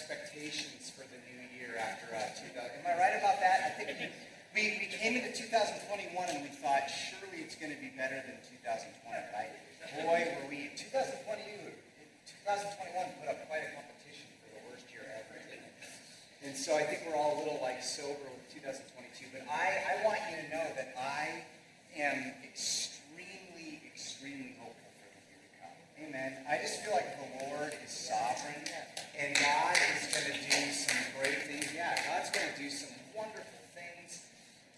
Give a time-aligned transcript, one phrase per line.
[0.00, 2.56] expectations for the new year after uh, 2000.
[2.56, 3.68] Am I right about that?
[3.68, 4.08] I think
[4.56, 8.40] we, we came into 2021 and we thought surely it's going to be better than
[8.64, 8.96] 2020,
[9.36, 9.52] right?
[10.00, 11.76] Boy, were we 2020,
[12.48, 15.36] 2021 put up quite a competition for the worst year ever.
[16.48, 19.36] And so I think we're all a little like sober with 2022.
[19.36, 21.44] But I, I want you to know that I
[22.00, 25.76] am extremely, extremely hopeful for the year to come.
[26.08, 26.40] Amen.
[26.48, 28.64] I just feel like the Lord is sovereign
[29.20, 31.68] and God is going to do some great things.
[31.74, 34.24] Yeah, God's going to do some wonderful things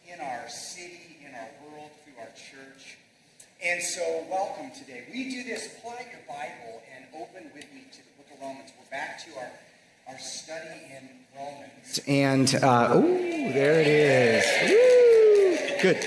[0.09, 2.99] in our city, in our world, through our church.
[3.63, 5.05] And so, welcome today.
[5.13, 5.79] We do this.
[5.81, 8.73] Pull out your Bible and open with me to the book of Romans.
[8.77, 9.53] We're back to our,
[10.09, 11.09] our study in
[11.39, 12.01] Romans.
[12.09, 14.71] And, uh, ooh, there it is.
[14.71, 15.83] Woo!
[15.83, 16.05] Good.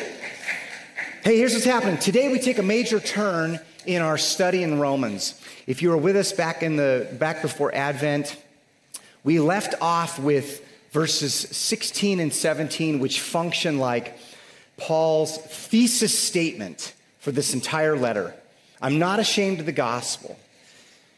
[1.23, 1.97] Hey, here's what's happening.
[1.97, 5.41] Today we take a major turn in our study in Romans.
[5.67, 8.41] If you were with us back in the back before Advent,
[9.23, 14.17] we left off with verses 16 and 17, which function like
[14.77, 18.33] Paul's thesis statement for this entire letter.
[18.81, 20.39] I'm not ashamed of the gospel,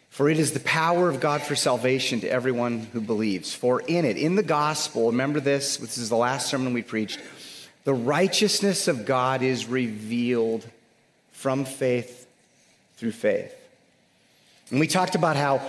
[0.10, 3.54] for it is the power of God for salvation to everyone who believes.
[3.54, 7.20] For in it, in the gospel, remember this, this is the last sermon we preached,
[7.84, 10.66] the righteousness of God is revealed
[11.32, 12.28] from faith
[12.98, 13.54] through faith.
[14.72, 15.62] And we talked about how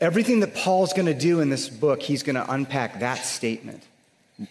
[0.00, 3.82] everything that Paul's going to do in this book, he's going to unpack that statement.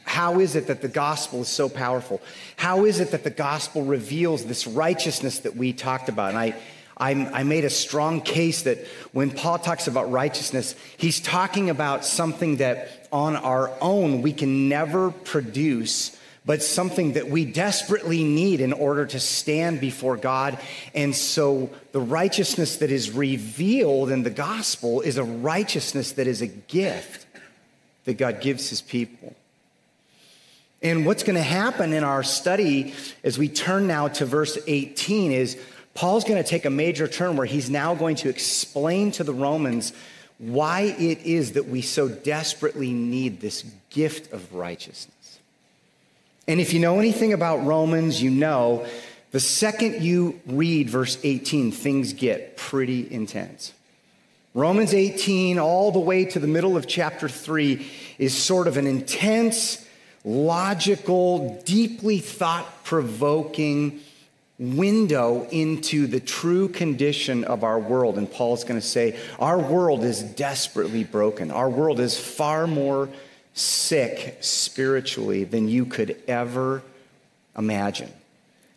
[0.06, 2.22] How is it that the gospel is so powerful?
[2.56, 6.30] How is it that the gospel reveals this righteousness that we talked about?
[6.30, 6.56] And I,
[6.98, 12.58] I, made a strong case that when Paul talks about righteousness, he's talking about something
[12.58, 18.74] that on our own we can never produce, but something that we desperately need in
[18.74, 20.60] order to stand before God.
[20.94, 26.42] And so the righteousness that is revealed in the gospel is a righteousness that is
[26.42, 27.26] a gift
[28.06, 29.36] that God gives his people.
[30.84, 35.32] And what's going to happen in our study as we turn now to verse 18
[35.32, 35.58] is
[35.94, 39.34] Paul's going to take a major turn where he's now going to explain to the
[39.34, 39.94] Romans
[40.40, 45.40] why it is that we so desperately need this gift of righteousness.
[46.48, 48.86] And if you know anything about Romans, you know
[49.32, 53.74] the second you read verse 18, things get pretty intense.
[54.54, 57.86] Romans 18, all the way to the middle of chapter 3,
[58.20, 59.88] is sort of an intense
[60.24, 64.00] logical, deeply thought provoking
[64.60, 68.18] window into the true condition of our world.
[68.18, 71.52] And Paul's going to say, Our world is desperately broken.
[71.52, 73.10] Our world is far more
[73.54, 76.82] sick spiritually than you could ever
[77.58, 78.12] imagine.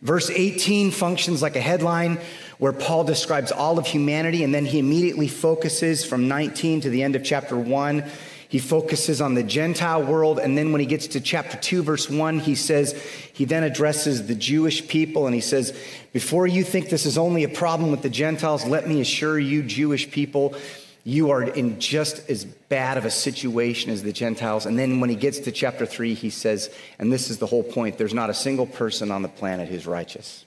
[0.01, 2.19] Verse 18 functions like a headline
[2.59, 7.01] where Paul describes all of humanity, and then he immediately focuses from 19 to the
[7.01, 8.03] end of chapter 1
[8.49, 10.39] he focuses on the Gentile world.
[10.39, 12.93] And then when he gets to chapter 2, verse 1, he says,
[13.33, 15.77] he then addresses the Jewish people and he says,
[16.13, 19.63] Before you think this is only a problem with the Gentiles, let me assure you,
[19.63, 20.55] Jewish people,
[21.03, 24.65] you are in just as bad of a situation as the Gentiles.
[24.65, 26.69] And then when he gets to chapter 3, he says,
[26.99, 29.87] and this is the whole point there's not a single person on the planet who's
[29.87, 30.45] righteous.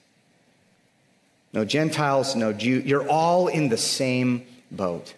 [1.52, 2.82] No Gentiles, no Jew.
[2.84, 5.14] You're all in the same boat.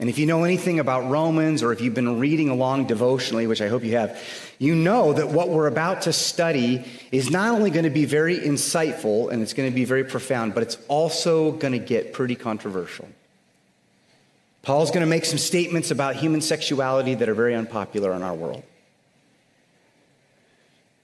[0.00, 3.60] And if you know anything about Romans or if you've been reading along devotionally, which
[3.60, 4.18] I hope you have,
[4.58, 8.38] you know that what we're about to study is not only going to be very
[8.38, 12.34] insightful and it's going to be very profound, but it's also going to get pretty
[12.34, 13.06] controversial.
[14.62, 18.34] Paul's going to make some statements about human sexuality that are very unpopular in our
[18.34, 18.62] world.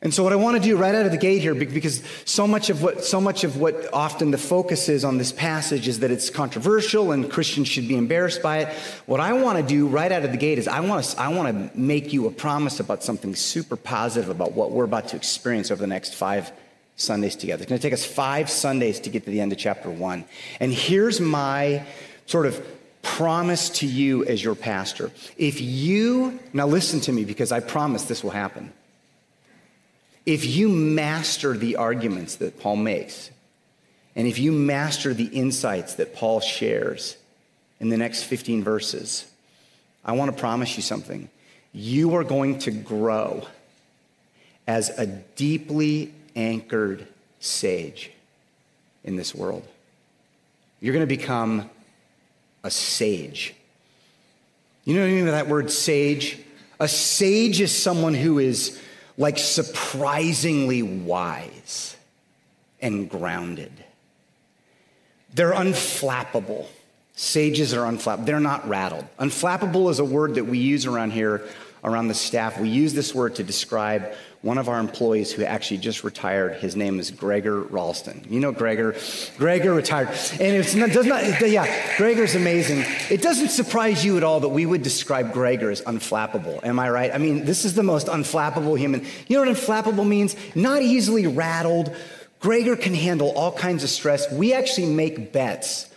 [0.02, 2.46] And so what I want to do right out of the gate here, because so
[2.46, 6.00] much of what so much of what often the focus is on this passage is
[6.00, 8.68] that it's controversial and Christians should be embarrassed by it.
[9.06, 11.28] What I want to do right out of the gate is I want to I
[11.28, 15.16] want to make you a promise about something super positive about what we're about to
[15.16, 16.52] experience over the next five
[16.96, 17.62] Sundays together.
[17.62, 20.26] It's going to take us five Sundays to get to the end of chapter one.
[20.60, 21.86] And here's my
[22.26, 22.64] sort of
[23.00, 25.10] promise to you as your pastor.
[25.38, 28.72] If you now listen to me because I promise this will happen.
[30.26, 33.30] If you master the arguments that Paul makes,
[34.16, 37.16] and if you master the insights that Paul shares
[37.78, 39.30] in the next 15 verses,
[40.04, 41.28] I want to promise you something.
[41.72, 43.46] You are going to grow
[44.66, 47.06] as a deeply anchored
[47.38, 48.10] sage
[49.04, 49.66] in this world.
[50.80, 51.70] You're going to become
[52.64, 53.54] a sage.
[54.84, 56.38] You know what I mean by that word sage?
[56.80, 58.80] A sage is someone who is
[59.18, 61.96] like surprisingly wise
[62.80, 63.72] and grounded.
[65.34, 66.66] They're unflappable.
[67.14, 68.26] Sages are unflappable.
[68.26, 69.06] They're not rattled.
[69.18, 71.46] Unflappable is a word that we use around here,
[71.82, 72.60] around the staff.
[72.60, 74.12] We use this word to describe
[74.46, 76.54] one of our employees who actually just retired.
[76.60, 78.24] His name is Gregor Ralston.
[78.30, 78.94] You know Gregor.
[79.36, 80.08] Gregor retired.
[80.40, 82.84] And it's not, does not, yeah, Gregor's amazing.
[83.10, 86.64] It doesn't surprise you at all that we would describe Gregor as unflappable.
[86.64, 87.12] Am I right?
[87.12, 89.04] I mean, this is the most unflappable human.
[89.26, 90.36] You know what unflappable means?
[90.54, 91.94] Not easily rattled.
[92.38, 94.30] Gregor can handle all kinds of stress.
[94.30, 95.90] We actually make bets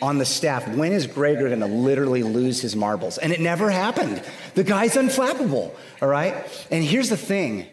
[0.00, 3.18] on the staff when is Gregor going to literally lose his marbles?
[3.18, 4.22] And it never happened.
[4.54, 6.34] The guy's unflappable, all right?
[6.70, 7.66] And here's the thing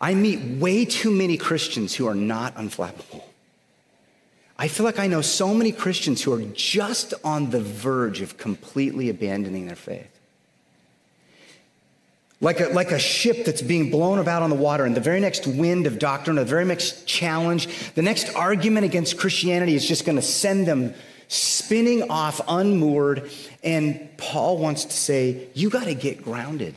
[0.00, 3.22] I meet way too many Christians who are not unflappable.
[4.56, 8.36] I feel like I know so many Christians who are just on the verge of
[8.36, 10.10] completely abandoning their faith.
[12.40, 15.18] Like a, like a ship that's being blown about on the water, and the very
[15.18, 19.86] next wind of doctrine, or the very next challenge, the next argument against Christianity is
[19.86, 20.94] just going to send them
[21.26, 23.30] spinning off unmoored.
[23.64, 26.74] And Paul wants to say, You got to get grounded.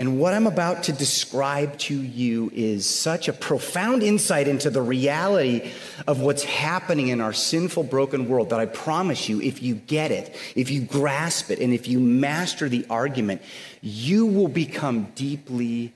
[0.00, 4.80] And what I'm about to describe to you is such a profound insight into the
[4.80, 5.72] reality
[6.06, 10.10] of what's happening in our sinful, broken world that I promise you, if you get
[10.10, 13.42] it, if you grasp it, and if you master the argument,
[13.82, 15.92] you will become deeply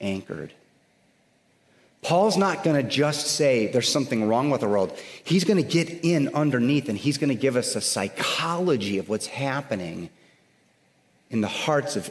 [0.00, 0.52] anchored.
[2.02, 4.98] Paul's not going to just say there's something wrong with the world.
[5.22, 9.08] He's going to get in underneath and he's going to give us a psychology of
[9.08, 10.10] what's happening
[11.30, 12.10] in the hearts of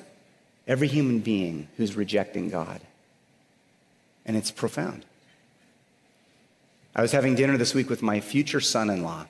[0.67, 2.81] every human being who's rejecting God.
[4.25, 5.05] And it's profound.
[6.95, 9.25] I was having dinner this week with my future son in law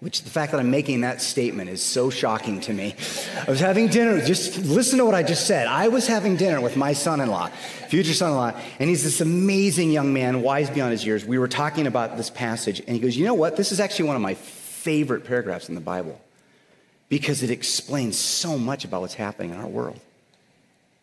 [0.00, 2.94] which the fact that I'm making that statement is so shocking to me.
[3.46, 5.66] I was having dinner, just listen to what I just said.
[5.66, 7.48] I was having dinner with my son in law,
[7.88, 11.26] future son in law, and he's this amazing young man, wise beyond his years.
[11.26, 13.56] We were talking about this passage, and he goes, You know what?
[13.56, 16.18] This is actually one of my favorite paragraphs in the Bible
[17.10, 20.00] because it explains so much about what's happening in our world.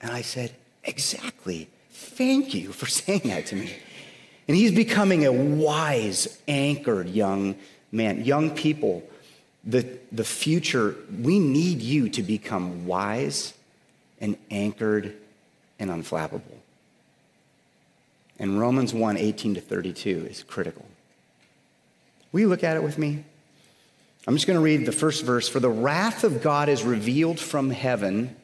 [0.01, 0.53] And I said,
[0.83, 1.69] Exactly.
[1.89, 3.71] Thank you for saying that to me.
[4.47, 7.55] And he's becoming a wise, anchored young
[7.91, 9.03] man, young people,
[9.67, 13.53] the, the future, we need you to become wise
[14.21, 15.13] and anchored
[15.77, 16.41] and unflappable.
[18.39, 20.85] And Romans 1 18 to 32 is critical.
[22.31, 23.25] Will you look at it with me?
[24.25, 25.50] I'm just going to read the first verse.
[25.50, 28.35] For the wrath of God is revealed from heaven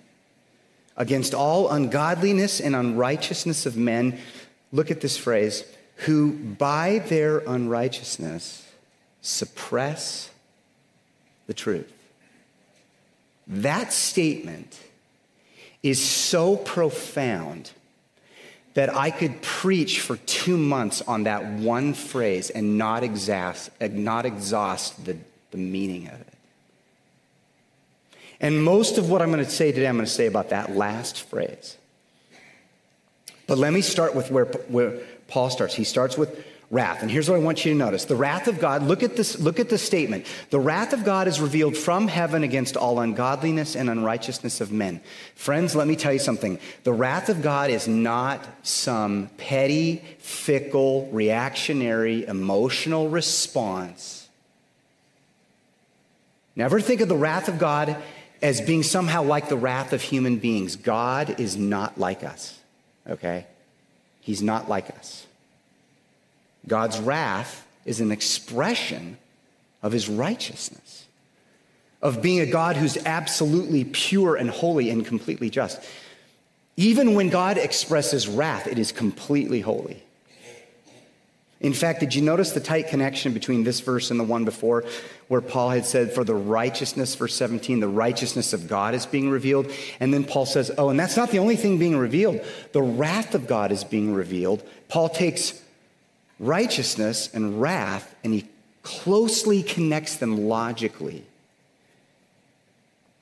[0.96, 4.20] against all ungodliness and unrighteousness of men.
[4.72, 5.64] Look at this phrase
[5.98, 8.68] who by their unrighteousness
[9.22, 10.32] suppress
[11.48, 11.92] the truth.
[13.48, 14.80] That statement
[15.82, 17.72] is so profound
[18.74, 24.26] that I could preach for two months on that one phrase and not exhaust, not
[24.26, 25.18] exhaust the,
[25.52, 26.33] the meaning of it.
[28.44, 30.76] And most of what I'm going to say today, I'm going to say about that
[30.76, 31.78] last phrase.
[33.48, 35.00] But let me start with where, where
[35.30, 35.74] Paul starts.
[35.74, 37.02] He starts with wrath.
[37.02, 38.04] And here's what I want you to notice.
[38.04, 40.26] The wrath of God, look at this, look at this statement.
[40.50, 45.00] The wrath of God is revealed from heaven against all ungodliness and unrighteousness of men.
[45.36, 46.60] Friends, let me tell you something.
[46.84, 54.28] The wrath of God is not some petty, fickle, reactionary, emotional response.
[56.58, 57.96] Never think of the wrath of God
[58.44, 60.76] as being somehow like the wrath of human beings.
[60.76, 62.60] God is not like us,
[63.10, 63.48] okay?
[64.20, 65.26] He's not like us.
[66.68, 69.18] God's wrath is an expression
[69.82, 71.06] of his righteousness,
[72.02, 75.82] of being a God who's absolutely pure and holy and completely just.
[76.76, 80.03] Even when God expresses wrath, it is completely holy.
[81.64, 84.84] In fact, did you notice the tight connection between this verse and the one before,
[85.30, 89.30] where Paul had said, For the righteousness, verse 17, the righteousness of God is being
[89.30, 89.72] revealed?
[90.02, 92.42] And then Paul says, Oh, and that's not the only thing being revealed.
[92.74, 94.62] The wrath of God is being revealed.
[94.90, 95.62] Paul takes
[96.38, 98.46] righteousness and wrath, and he
[98.84, 101.24] closely connects them logically.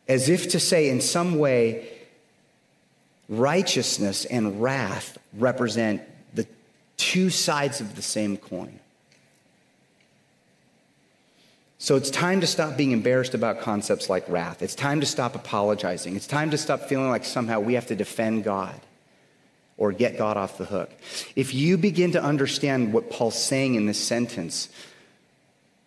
[0.08, 1.88] As if to say, in some way,
[3.30, 6.02] righteousness and wrath represent
[7.02, 8.80] two sides of the same coin.
[11.80, 14.62] So it's time to stop being embarrassed about concepts like wrath.
[14.62, 16.16] It's time to stop apologizing.
[16.16, 18.80] It's time to stop feeling like somehow we have to defend God
[19.78, 20.92] or get God off the hook.
[21.36, 24.70] If you begin to understand what Paul's saying in this sentence,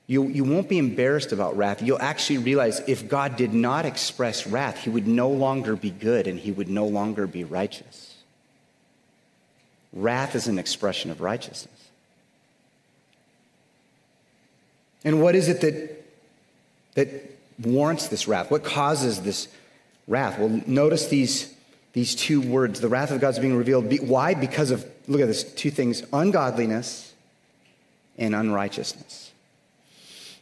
[0.09, 1.81] you, you won't be embarrassed about wrath.
[1.81, 6.27] You'll actually realize if God did not express wrath, he would no longer be good
[6.27, 8.14] and he would no longer be righteous.
[9.95, 11.71] Wrath is an expression of righteousness.
[15.05, 16.05] And what is it that,
[16.95, 17.09] that
[17.63, 18.51] warrants this wrath?
[18.51, 19.49] What causes this
[20.09, 20.39] wrath?
[20.39, 21.55] Well, notice these,
[21.93, 22.81] these two words.
[22.81, 23.93] The wrath of God's being revealed.
[24.09, 24.35] Why?
[24.35, 27.13] Because of, look at this, two things ungodliness
[28.19, 29.31] and unrighteousness.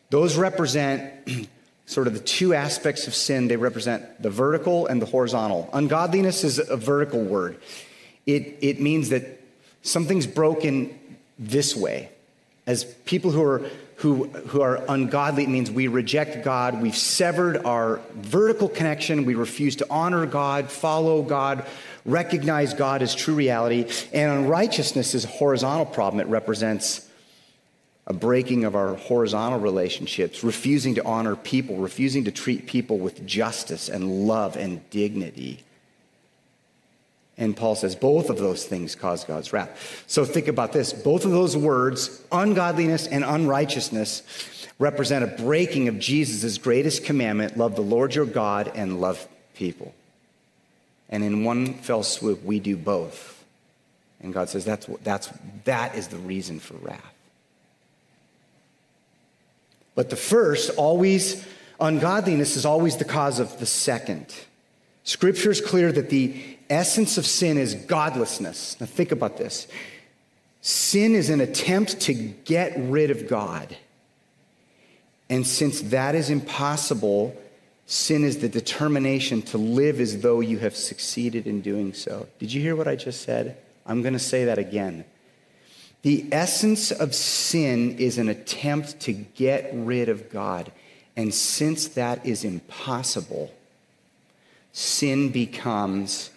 [0.08, 1.28] Those represent
[1.86, 3.48] sort of the two aspects of sin.
[3.48, 5.68] They represent the vertical and the horizontal.
[5.74, 7.60] Ungodliness is a vertical word,
[8.24, 9.41] it, it means that
[9.82, 10.98] something's broken
[11.38, 12.08] this way.
[12.66, 13.62] As people who are
[14.02, 16.82] who, who are ungodly, it means we reject God.
[16.82, 19.24] We've severed our vertical connection.
[19.24, 21.64] We refuse to honor God, follow God,
[22.04, 23.88] recognize God as true reality.
[24.12, 26.20] And unrighteousness is a horizontal problem.
[26.20, 27.08] It represents
[28.08, 33.24] a breaking of our horizontal relationships, refusing to honor people, refusing to treat people with
[33.24, 35.62] justice and love and dignity.
[37.38, 40.04] And Paul says both of those things cause God's wrath.
[40.06, 44.22] So think about this both of those words, ungodliness and unrighteousness,
[44.78, 49.94] represent a breaking of Jesus' greatest commandment love the Lord your God and love people.
[51.08, 53.44] And in one fell swoop, we do both.
[54.20, 55.30] And God says that's, that's,
[55.64, 57.14] that is the reason for wrath.
[59.94, 61.46] But the first, always,
[61.80, 64.26] ungodliness is always the cause of the second.
[65.04, 68.80] Scripture is clear that the essence of sin is godlessness.
[68.80, 69.66] Now, think about this
[70.60, 73.76] sin is an attempt to get rid of God.
[75.28, 77.36] And since that is impossible,
[77.86, 82.28] sin is the determination to live as though you have succeeded in doing so.
[82.38, 83.56] Did you hear what I just said?
[83.86, 85.04] I'm going to say that again.
[86.02, 90.70] The essence of sin is an attempt to get rid of God.
[91.16, 93.52] And since that is impossible,
[94.72, 96.30] sin becomes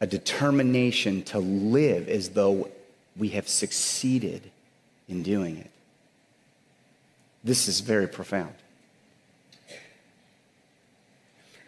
[0.00, 2.68] a determination to live as though
[3.16, 4.50] we have succeeded
[5.08, 5.70] in doing it.
[7.44, 8.54] This is very profound.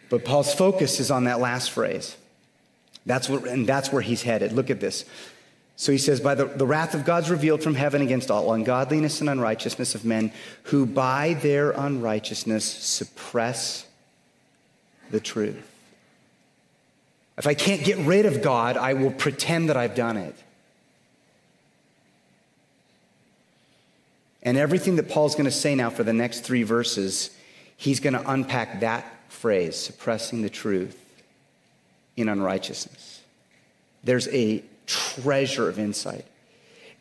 [0.09, 2.17] But Paul's focus is on that last phrase.
[3.05, 4.51] That's what, and that's where he's headed.
[4.51, 5.05] Look at this.
[5.75, 9.21] So he says, By the, the wrath of God's revealed from heaven against all ungodliness
[9.21, 10.31] and unrighteousness of men
[10.63, 13.87] who by their unrighteousness suppress
[15.11, 15.65] the truth.
[17.39, 20.35] If I can't get rid of God, I will pretend that I've done it.
[24.43, 27.29] And everything that Paul's going to say now for the next three verses,
[27.77, 30.97] he's going to unpack that phrase, suppressing the truth
[32.17, 33.21] in unrighteousness.
[34.03, 36.25] There's a treasure of insight.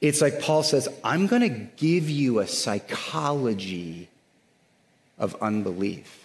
[0.00, 4.09] It's like Paul says, I'm going to give you a psychology
[5.18, 6.18] of unbelief.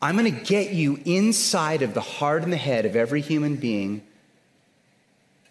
[0.00, 3.56] I'm going to get you inside of the heart and the head of every human
[3.56, 4.02] being,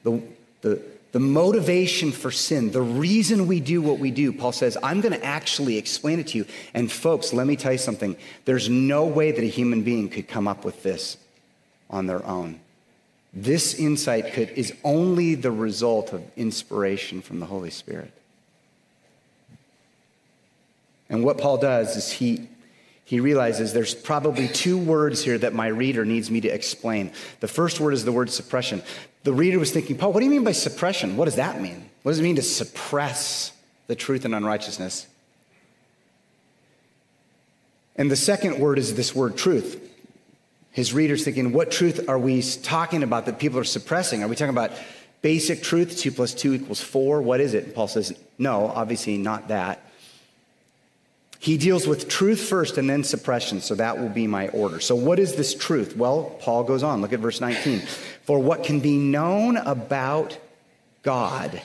[0.04, 0.22] the,
[0.62, 4.32] the, the motivation for sin, the reason we do what we do.
[4.32, 6.46] Paul says, I'm going to actually explain it to you.
[6.74, 8.16] And folks, let me tell you something.
[8.46, 11.18] There's no way that a human being could come up with this
[11.90, 12.60] on their own.
[13.34, 18.12] This insight could, is only the result of inspiration from the Holy Spirit.
[21.10, 22.48] And what Paul does is he
[23.06, 27.12] he realizes there's probably two words here that my reader needs me to explain.
[27.40, 28.82] The first word is the word suppression.
[29.24, 31.16] The reader was thinking, Paul, what do you mean by suppression?
[31.16, 31.88] What does that mean?
[32.02, 33.52] What does it mean to suppress
[33.86, 35.06] the truth and unrighteousness?
[37.96, 39.82] And the second word is this word truth.
[40.72, 44.24] His reader's thinking, what truth are we talking about that people are suppressing?
[44.24, 44.72] Are we talking about
[45.22, 47.22] basic truth, two plus two equals four?
[47.22, 47.66] What is it?
[47.66, 49.80] And Paul says, no, obviously not that.
[51.46, 54.80] He deals with truth first and then suppression, so that will be my order.
[54.80, 55.96] So, what is this truth?
[55.96, 57.02] Well, Paul goes on.
[57.02, 57.82] Look at verse 19.
[58.24, 60.40] For what can be known about
[61.04, 61.62] God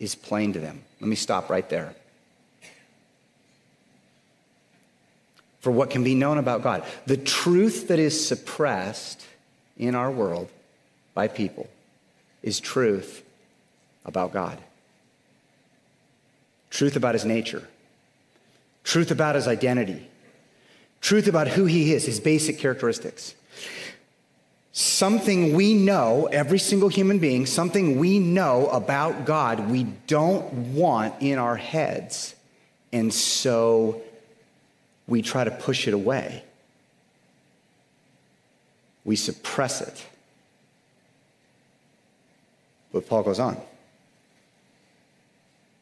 [0.00, 0.82] is plain to them.
[1.00, 1.94] Let me stop right there.
[5.60, 6.84] For what can be known about God.
[7.06, 9.24] The truth that is suppressed
[9.78, 10.48] in our world
[11.14, 11.70] by people
[12.42, 13.22] is truth
[14.04, 14.58] about God,
[16.68, 17.68] truth about his nature
[18.84, 20.08] truth about his identity,
[21.00, 23.34] truth about who he is, his basic characteristics.
[24.72, 31.14] Something we know, every single human being, something we know about God, we don't want
[31.20, 32.34] in our heads.
[32.90, 34.00] And so
[35.06, 36.42] we try to push it away.
[39.04, 40.06] We suppress it.
[42.92, 43.56] But Paul goes on.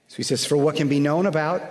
[0.08, 1.62] So he says, For what can be known about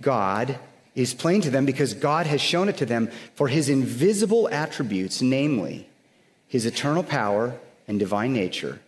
[0.00, 0.58] God
[0.94, 5.20] is plain to them because God has shown it to them for his invisible attributes,
[5.20, 5.88] namely
[6.46, 7.54] his eternal power
[7.88, 8.80] and divine nature,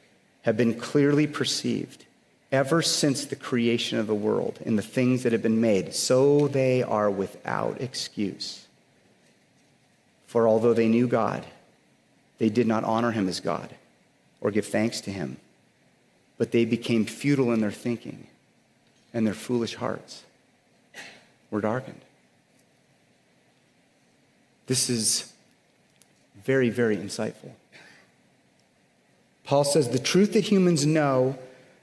[0.43, 2.05] have been clearly perceived
[2.53, 6.47] ever since the creation of the world in the things that have been made, so
[6.49, 8.67] they are without excuse.
[10.29, 11.45] For although they knew God,
[12.39, 13.75] they did not honor him as God
[14.41, 15.39] or give thanks to him,
[16.39, 18.29] but they became futile in their thinking,
[19.13, 20.26] and their foolish hearts
[21.51, 22.01] were darkened.
[24.67, 25.33] This is
[26.45, 27.53] very, very insightful.
[29.45, 31.39] Paul says the truth that humans know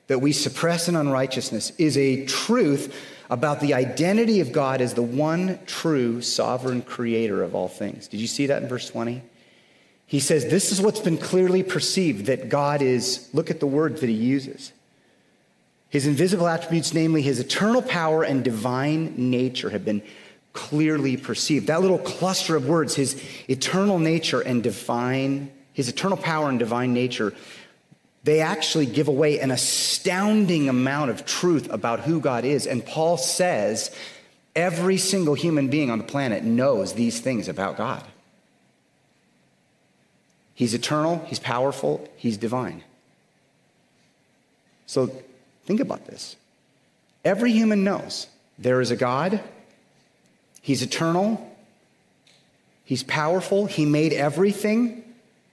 [0.07, 2.93] that we suppress in unrighteousness is a truth
[3.29, 8.07] about the identity of God as the one true sovereign creator of all things.
[8.07, 9.21] Did you see that in verse 20?
[10.05, 14.01] He says, This is what's been clearly perceived that God is, look at the words
[14.01, 14.73] that he uses.
[15.93, 20.01] His invisible attributes, namely his eternal power and divine nature, have been
[20.51, 21.67] clearly perceived.
[21.67, 26.95] That little cluster of words, his eternal nature and divine, his eternal power and divine
[26.95, 27.35] nature,
[28.23, 32.65] they actually give away an astounding amount of truth about who God is.
[32.65, 33.95] And Paul says
[34.55, 38.03] every single human being on the planet knows these things about God.
[40.55, 42.83] He's eternal, he's powerful, he's divine.
[44.87, 45.22] So
[45.65, 46.35] think about this.
[47.25, 48.27] Every human knows
[48.59, 49.41] there is a God,
[50.61, 51.49] he's eternal,
[52.85, 55.03] he's powerful, he made everything,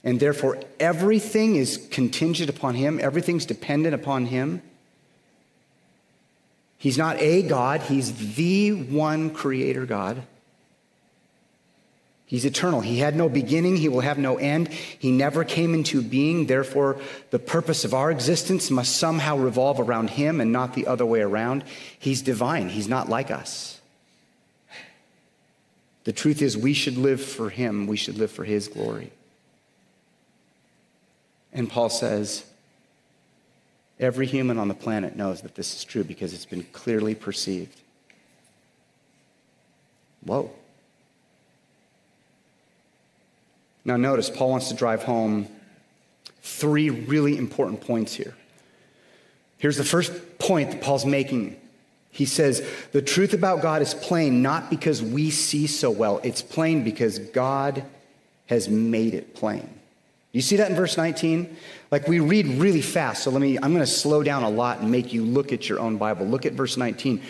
[0.03, 4.61] and therefore everything is contingent upon him, everything's dependent upon him.
[6.77, 10.23] He's not a God, he's the one creator God.
[12.31, 12.79] He's eternal.
[12.79, 13.75] He had no beginning.
[13.75, 14.69] He will have no end.
[14.69, 16.45] He never came into being.
[16.45, 16.97] Therefore,
[17.29, 21.19] the purpose of our existence must somehow revolve around him and not the other way
[21.19, 21.65] around.
[21.99, 22.69] He's divine.
[22.69, 23.81] He's not like us.
[26.05, 27.85] The truth is, we should live for him.
[27.85, 29.11] We should live for his glory.
[31.51, 32.45] And Paul says,
[33.99, 37.77] every human on the planet knows that this is true because it's been clearly perceived.
[40.23, 40.49] Whoa.
[43.83, 45.47] Now, notice, Paul wants to drive home
[46.41, 48.35] three really important points here.
[49.57, 51.55] Here's the first point that Paul's making.
[52.09, 56.41] He says, The truth about God is plain not because we see so well, it's
[56.41, 57.83] plain because God
[58.47, 59.69] has made it plain.
[60.31, 61.57] You see that in verse 19?
[61.89, 64.79] Like we read really fast, so let me, I'm going to slow down a lot
[64.79, 66.25] and make you look at your own Bible.
[66.25, 67.21] Look at verse 19,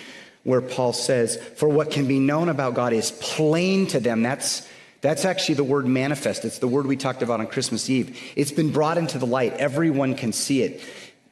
[0.43, 4.21] where Paul says, For what can be known about God is plain to them.
[4.21, 4.67] That's
[5.01, 6.45] that's actually the word manifest.
[6.45, 8.19] It's the word we talked about on Christmas Eve.
[8.35, 9.53] It's been brought into the light.
[9.53, 10.81] Everyone can see it.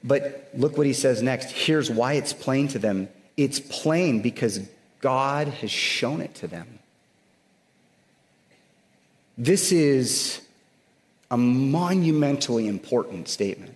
[0.03, 1.51] But look what he says next.
[1.51, 4.59] Here's why it's plain to them it's plain because
[4.99, 6.79] God has shown it to them.
[9.37, 10.41] This is
[11.31, 13.75] a monumentally important statement.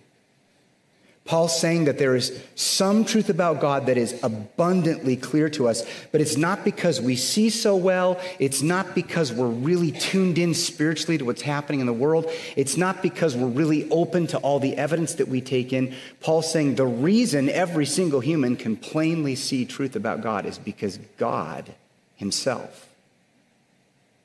[1.26, 5.86] Paul's saying that there is some truth about God that is abundantly clear to us,
[6.12, 8.20] but it's not because we see so well.
[8.40, 12.30] It's not because we're really tuned in spiritually to what's happening in the world.
[12.58, 15.96] It's not because we're really open to all the evidence that we take in.
[16.20, 21.00] Paul's saying the reason every single human can plainly see truth about God is because
[21.18, 21.74] God
[22.18, 22.90] Himself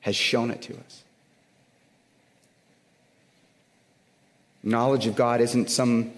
[0.01, 1.03] has shown it to us.
[4.61, 6.11] Knowledge of God isn't some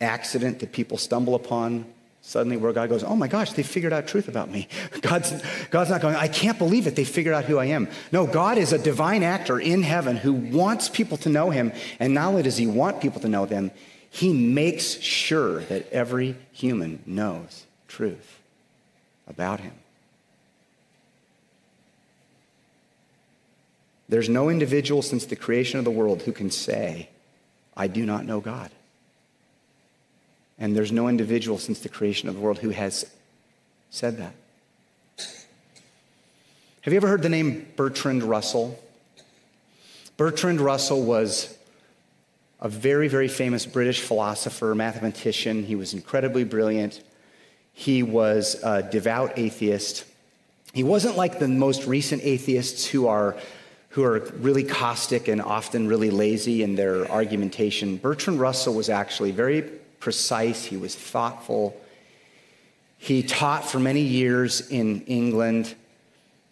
[0.00, 1.86] accident that people stumble upon
[2.20, 4.68] suddenly where God goes, Oh my gosh, they figured out truth about me.
[5.00, 5.32] God's,
[5.70, 6.94] God's not going, I can't believe it.
[6.94, 7.88] They figured out who I am.
[8.12, 11.72] No, God is a divine actor in heaven who wants people to know him.
[11.98, 13.70] And not only does he want people to know them,
[14.10, 18.40] he makes sure that every human knows truth
[19.26, 19.72] about him.
[24.08, 27.10] There's no individual since the creation of the world who can say,
[27.76, 28.70] I do not know God.
[30.58, 33.04] And there's no individual since the creation of the world who has
[33.90, 34.34] said that.
[36.82, 38.78] Have you ever heard the name Bertrand Russell?
[40.16, 41.56] Bertrand Russell was
[42.60, 45.64] a very, very famous British philosopher, mathematician.
[45.64, 47.02] He was incredibly brilliant.
[47.72, 50.04] He was a devout atheist.
[50.72, 53.36] He wasn't like the most recent atheists who are,
[53.90, 57.96] who are really caustic and often really lazy in their argumentation.
[57.96, 61.78] Bertrand Russell was actually very precise, he was thoughtful.
[62.98, 65.74] He taught for many years in England,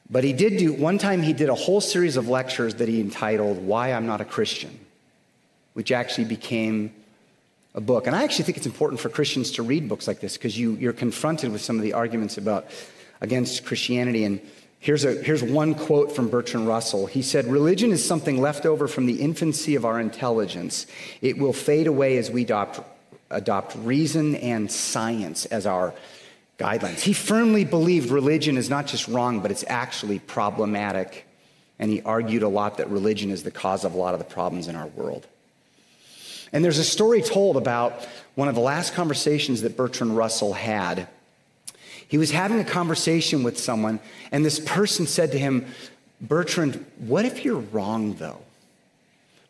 [0.09, 3.01] but he did do, one time he did a whole series of lectures that he
[3.01, 4.79] entitled Why I'm Not a Christian,
[5.75, 6.93] which actually became
[7.75, 8.07] a book.
[8.07, 10.73] And I actually think it's important for Christians to read books like this because you,
[10.75, 12.67] you're confronted with some of the arguments about
[13.21, 14.25] against Christianity.
[14.25, 14.41] And
[14.79, 17.07] here's, a, here's one quote from Bertrand Russell.
[17.07, 20.87] He said, Religion is something left over from the infancy of our intelligence.
[21.21, 22.45] It will fade away as we
[23.31, 25.95] adopt reason and science as our
[26.59, 27.01] guidelines.
[27.01, 31.27] He firmly believed religion is not just wrong, but it's actually problematic.
[31.79, 34.25] And he argued a lot that religion is the cause of a lot of the
[34.25, 35.27] problems in our world.
[36.53, 41.09] And there's a story told about one of the last conversations that Bertrand Russell had.
[42.09, 43.99] He was having a conversation with someone,
[44.31, 45.67] and this person said to him,
[46.21, 48.41] Bertrand, what if you're wrong though?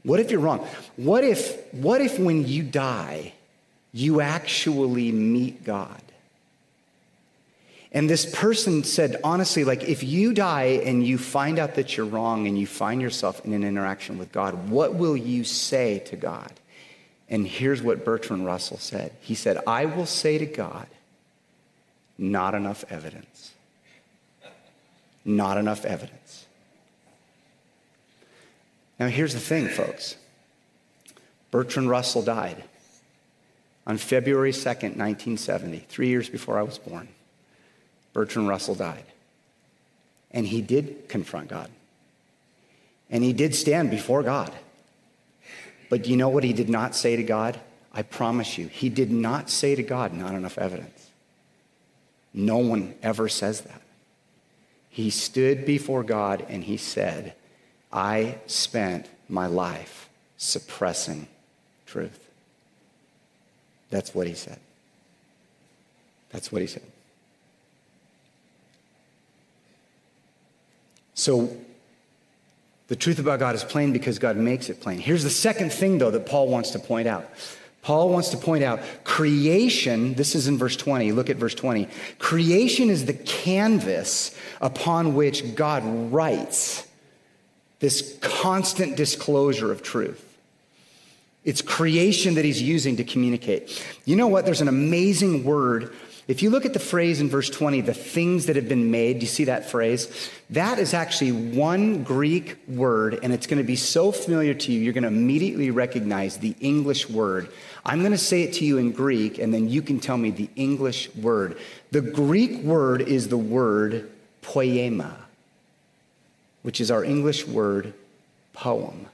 [0.03, 0.67] What if you're wrong?
[0.97, 3.35] What if, what if when you die,
[3.97, 6.03] you actually meet God?
[7.93, 12.05] And this person said, honestly, like if you die and you find out that you're
[12.05, 16.17] wrong and you find yourself in an interaction with God, what will you say to
[16.17, 16.53] God?
[17.29, 20.87] And here's what Bertrand Russell said He said, I will say to God,
[22.19, 23.53] not enough evidence.
[25.25, 26.47] Not enough evidence.
[28.99, 30.17] Now, here's the thing, folks
[31.51, 32.63] Bertrand Russell died
[33.87, 37.09] on February 2nd, 1970, three years before I was born.
[38.13, 39.05] Bertrand Russell died.
[40.31, 41.71] And he did confront God.
[43.11, 44.53] And he did stand before God.
[45.89, 47.61] But you know what he did not say to God?
[47.93, 51.11] I promise you, he did not say to God, not enough evidence.
[52.35, 53.81] No one ever says that.
[54.91, 57.35] He stood before God and he said,
[57.93, 61.29] I spent my life suppressing
[61.87, 62.26] truth.
[63.91, 64.59] That's what he said.
[66.31, 66.83] That's what he said.
[71.15, 71.57] So,
[72.89, 74.99] the truth about God is plain because God makes it plain.
[74.99, 77.29] Here's the second thing, though, that Paul wants to point out.
[77.83, 81.13] Paul wants to point out creation, this is in verse 20.
[81.13, 81.89] Look at verse 20.
[82.19, 86.87] Creation is the canvas upon which God writes
[87.79, 90.26] this constant disclosure of truth.
[91.47, 93.83] It's creation that he's using to communicate.
[94.05, 94.45] You know what?
[94.45, 95.95] There's an amazing word.
[96.29, 99.15] If you look at the phrase in verse 20, the things that have been made,
[99.15, 100.31] do you see that phrase?
[100.51, 104.81] That is actually one Greek word, and it's going to be so familiar to you,
[104.81, 107.49] you're going to immediately recognize the English word.
[107.87, 110.31] I'm going to say it to you in Greek, and then you can tell me
[110.31, 111.57] the English word.
[111.93, 114.11] The Greek word is the word
[114.43, 115.17] poema
[116.67, 117.95] which is our English word
[118.53, 119.07] poem.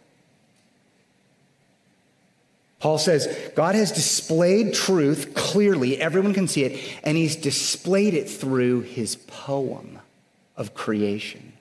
[2.82, 8.28] Paul says, God has displayed truth clearly, everyone can see it, and he's displayed it
[8.28, 10.00] through his poem
[10.56, 11.52] of creation.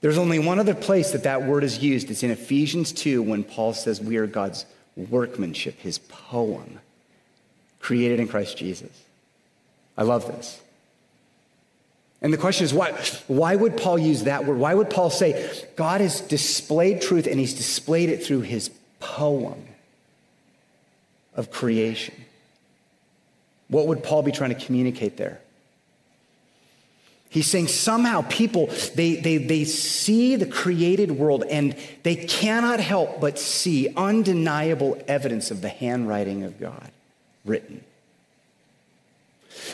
[0.00, 2.08] There's only one other place that that word is used.
[2.08, 6.78] It's in Ephesians 2 when Paul says we are God's workmanship, his poem,
[7.80, 8.92] created in Christ Jesus.
[9.96, 10.60] I love this.
[12.22, 12.92] And the question is, why,
[13.26, 14.58] why would Paul use that word?
[14.58, 19.66] Why would Paul say, God has displayed truth and he's displayed it through his poem
[21.34, 22.14] of creation?
[23.68, 25.40] What would Paul be trying to communicate there?
[27.30, 33.20] He's saying somehow people, they, they, they see the created world and they cannot help
[33.20, 36.90] but see undeniable evidence of the handwriting of God
[37.44, 37.84] written.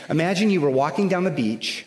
[0.09, 1.85] Imagine you were walking down the beach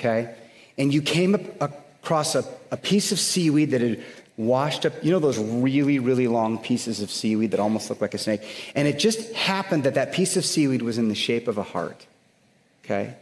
[0.00, 0.34] okay?
[0.78, 4.02] And you came across a, a piece of seaweed that had
[4.40, 8.14] washed up, you know, those really, really long pieces of seaweed that almost look like
[8.14, 8.42] a snake.
[8.74, 11.62] And it just happened that that piece of seaweed was in the shape of a
[11.62, 12.06] heart,
[12.84, 13.14] okay?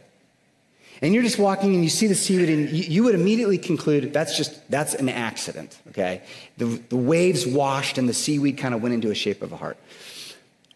[1.01, 4.13] And you're just walking and you see the seaweed and you, you would immediately conclude
[4.13, 6.21] that's just, that's an accident, okay?
[6.57, 9.57] The, the waves washed and the seaweed kind of went into a shape of a
[9.57, 9.77] heart.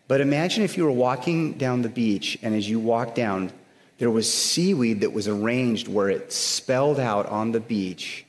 [0.10, 3.52] But imagine if you were walking down the beach and as you walk down,
[3.98, 8.26] there was seaweed that was arranged where it spelled out on the beach,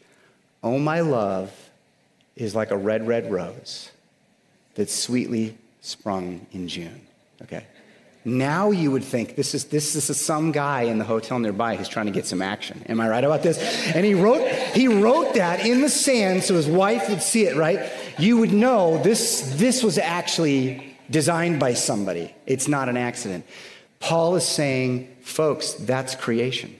[0.62, 1.52] Oh, my love
[2.36, 3.90] is like a red, red rose
[4.74, 7.00] that sweetly sprung in June.
[7.42, 7.66] Okay.
[8.24, 11.88] Now you would think this is this is some guy in the hotel nearby who's
[11.88, 12.82] trying to get some action.
[12.88, 13.58] Am I right about this?
[13.94, 17.54] And he wrote he wrote that in the sand so his wife would see it,
[17.54, 17.90] right?
[18.18, 22.34] You would know this this was actually designed by somebody.
[22.46, 23.44] It's not an accident.
[24.00, 26.74] Paul is saying, folks, that's creation.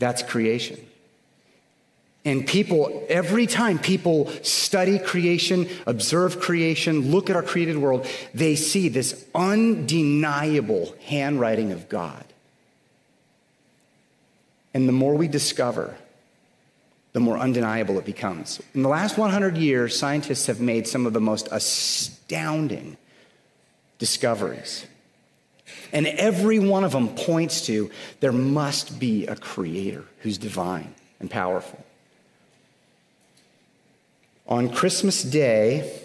[0.00, 0.84] That's creation.
[2.24, 8.56] And people, every time people study creation, observe creation, look at our created world, they
[8.56, 12.24] see this undeniable handwriting of God.
[14.74, 15.96] And the more we discover,
[17.12, 18.60] the more undeniable it becomes.
[18.74, 22.98] In the last 100 years, scientists have made some of the most astounding
[23.98, 24.86] discoveries.
[25.92, 31.30] And every one of them points to there must be a creator who's divine and
[31.30, 31.84] powerful.
[34.46, 36.00] On Christmas Day,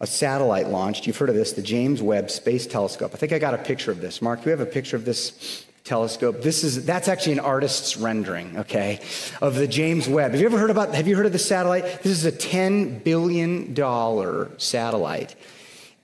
[0.00, 1.06] a satellite launched.
[1.06, 3.12] You've heard of this, the James Webb Space Telescope.
[3.14, 4.20] I think I got a picture of this.
[4.22, 6.42] Mark, do we have a picture of this telescope?
[6.42, 9.00] This is that's actually an artist's rendering, okay,
[9.40, 10.32] of the James Webb.
[10.32, 12.02] Have you ever heard about have you heard of the satellite?
[12.02, 15.34] This is a 10 billion dollar satellite.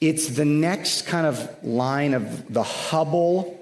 [0.00, 3.60] It's the next kind of line of the Hubble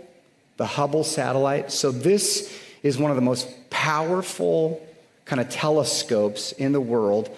[0.57, 1.73] the Hubble satellite.
[1.73, 4.81] So this is one of the most powerful
[5.25, 7.31] kind of telescopes in the world.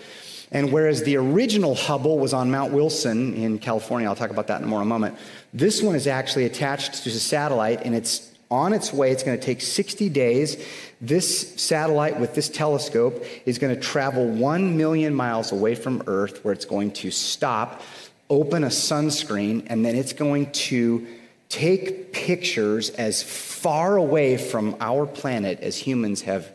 [0.52, 4.62] And whereas the original Hubble was on Mount Wilson in California, I'll talk about that
[4.62, 5.18] in more a moment,
[5.52, 9.10] this one is actually attached to a satellite and it's on its way.
[9.10, 10.64] It's going to take 60 days.
[11.00, 16.44] This satellite with this telescope is going to travel 1 million miles away from Earth,
[16.44, 17.82] where it's going to stop,
[18.30, 21.06] open a sunscreen, and then it's going to
[21.48, 26.53] take pictures as far away from our planet as humans have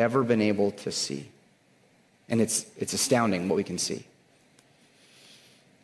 [0.00, 1.28] ever been able to see.
[2.28, 4.04] And it's, it's astounding what we can see.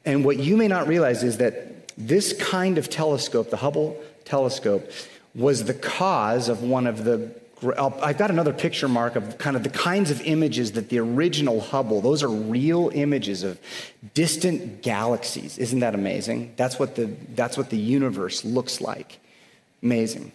[0.04, 4.90] And what you may not realize is that this kind of telescope, the Hubble telescope,
[5.34, 7.30] was the cause of one of the
[7.62, 11.60] I've got another picture, Mark, of kind of the kinds of images that the original
[11.60, 13.58] Hubble, those are real images of
[14.12, 15.56] distant galaxies.
[15.56, 16.52] Isn't that amazing?
[16.56, 19.20] That's what the, that's what the universe looks like.
[19.82, 20.32] Amazing.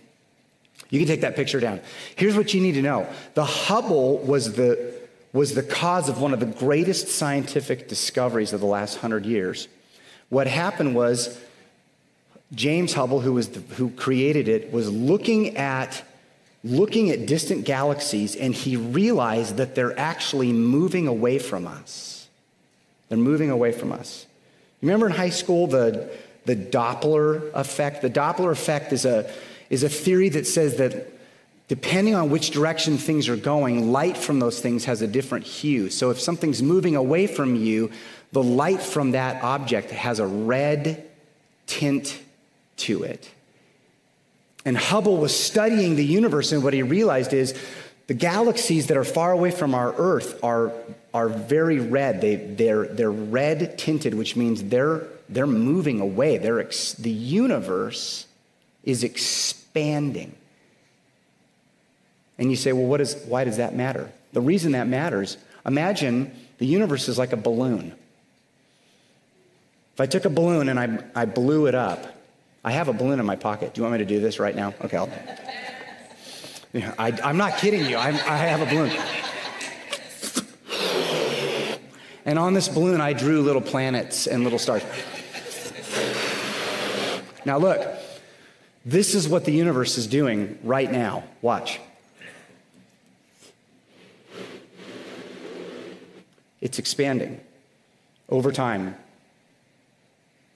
[0.92, 1.80] You can take that picture down.
[2.16, 4.94] Here's what you need to know the Hubble was the,
[5.34, 9.68] was the cause of one of the greatest scientific discoveries of the last hundred years.
[10.30, 11.40] What happened was
[12.54, 16.04] James Hubble, who, was the, who created it, was looking at
[16.64, 22.28] looking at distant galaxies and he realized that they're actually moving away from us.
[23.10, 24.28] They're moving away from us.
[24.84, 26.12] Remember in high school the,
[26.46, 28.04] the Doppler effect?
[28.04, 29.32] The Doppler effect is a,
[29.72, 31.08] is a theory that says that
[31.70, 35.90] depending on which direction things are going, light from those things has a different hue.
[35.90, 37.90] So if something's moving away from you,
[38.34, 41.10] the light from that object has a red
[41.68, 42.20] tint
[42.76, 43.32] to it.
[44.66, 47.58] And Hubble was studying the universe, and what he realized is
[48.08, 50.74] the galaxies that are far away from our Earth are,
[51.14, 52.20] are very red.
[52.20, 56.38] They, they're, they're red tinted, which means they're, they're moving away.
[56.38, 58.28] They're ex- the universe
[58.84, 59.61] is expanding.
[62.38, 64.12] And you say, well, what is, why does that matter?
[64.34, 67.94] The reason that matters, imagine the universe is like a balloon.
[69.94, 72.16] If I took a balloon and I, I blew it up,
[72.64, 73.74] I have a balloon in my pocket.
[73.74, 74.74] Do you want me to do this right now?
[74.82, 75.10] Okay, I'll.
[76.74, 77.98] Yeah, I, am not kidding you.
[77.98, 78.92] I'm, I have a balloon.
[82.24, 84.84] And on this balloon, I drew little planets and little stars.
[87.46, 87.82] Now, look,
[88.86, 91.24] this is what the universe is doing right now.
[91.42, 91.80] Watch.
[96.62, 97.40] It's expanding
[98.30, 98.96] over time.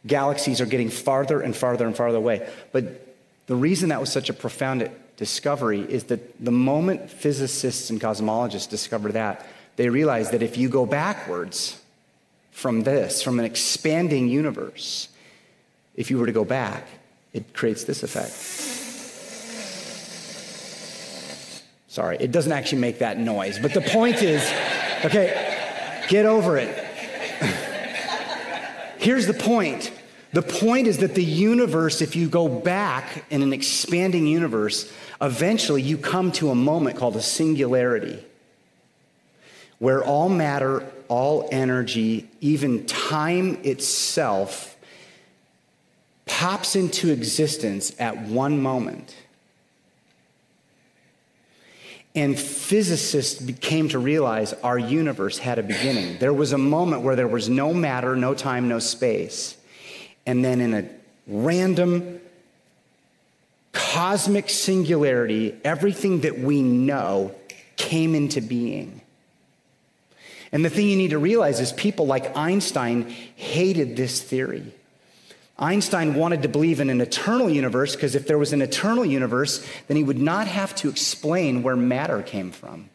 [0.05, 2.47] Galaxies are getting farther and farther and farther away.
[2.71, 3.15] But
[3.47, 8.69] the reason that was such a profound discovery is that the moment physicists and cosmologists
[8.69, 9.45] discovered that,
[9.77, 11.81] they realized that if you go backwards
[12.51, 15.09] from this, from an expanding universe,
[15.95, 16.87] if you were to go back,
[17.35, 18.31] it creates this effect.
[21.89, 24.41] Sorry, it doesn't actually make that noise, but the point is
[25.03, 26.67] okay, get over it.
[28.97, 29.91] Here's the point
[30.33, 35.81] the point is that the universe, if you go back in an expanding universe, eventually
[35.81, 38.21] you come to a moment called a singularity
[39.79, 44.74] where all matter, all energy, even time itself
[46.25, 49.15] pops into existence at one moment.
[52.15, 56.17] And physicists came to realize our universe had a beginning.
[56.19, 59.57] There was a moment where there was no matter, no time, no space.
[60.25, 60.89] And then in a
[61.27, 62.21] random
[63.73, 67.35] cosmic singularity, everything that we know
[67.75, 69.01] came into being.
[70.53, 74.73] And the thing you need to realize is people like Einstein hated this theory.
[75.57, 79.65] Einstein wanted to believe in an eternal universe because if there was an eternal universe,
[79.87, 82.89] then he would not have to explain where matter came from.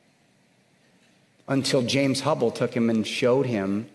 [1.49, 3.89] Until James Hubble took him and showed him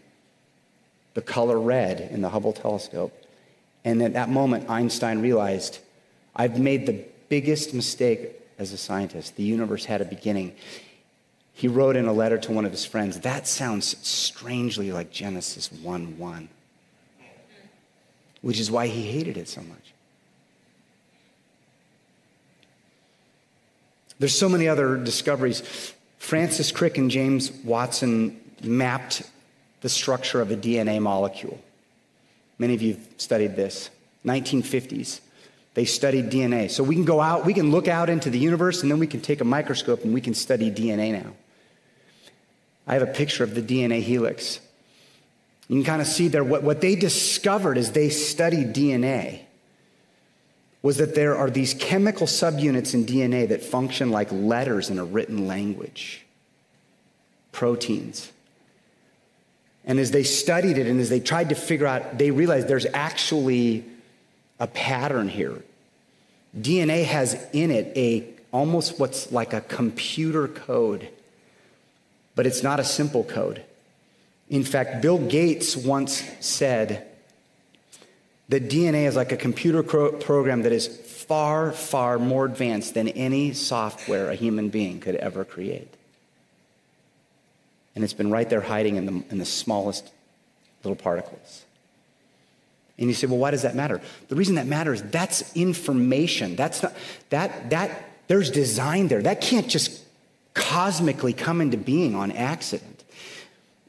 [1.14, 3.14] the color red in the Hubble telescope.
[3.86, 5.80] And at that moment, Einstein realized
[6.36, 9.36] I've made the biggest mistake as a scientist.
[9.36, 10.56] The universe had a beginning.
[11.54, 15.72] He wrote in a letter to one of his friends, That sounds strangely like Genesis
[15.72, 16.50] 1 1
[18.46, 19.94] which is why he hated it so much.
[24.20, 25.64] There's so many other discoveries.
[26.20, 29.24] Francis Crick and James Watson mapped
[29.82, 31.60] the structure of a DNA molecule.
[32.60, 33.90] Many of you have studied this.
[34.26, 35.22] 1950s.
[35.74, 36.70] They studied DNA.
[36.70, 39.08] So we can go out, we can look out into the universe, and then we
[39.08, 41.34] can take a microscope and we can study DNA now.
[42.86, 44.60] I have a picture of the DNA helix.
[45.68, 49.42] You can kind of see there what, what they discovered as they studied DNA
[50.82, 55.04] was that there are these chemical subunits in DNA that function like letters in a
[55.04, 56.24] written language,
[57.52, 58.32] proteins.
[59.84, 62.86] And as they studied it and as they tried to figure out, they realized there's
[62.94, 63.84] actually
[64.60, 65.64] a pattern here.
[66.56, 71.10] DNA has in it a almost what's like a computer code,
[72.36, 73.64] but it's not a simple code.
[74.50, 77.08] In fact, Bill Gates once said
[78.50, 83.54] that DNA is like a computer program that is far, far more advanced than any
[83.54, 85.92] software a human being could ever create.
[87.96, 90.12] And it's been right there hiding in the, in the smallest
[90.84, 91.64] little particles.
[92.98, 94.00] And you say, well, why does that matter?
[94.30, 96.56] The reason that matters, that's information.
[96.56, 96.94] That's not,
[97.30, 99.22] that, that, there's design there.
[99.22, 100.02] That can't just
[100.54, 102.95] cosmically come into being on accident.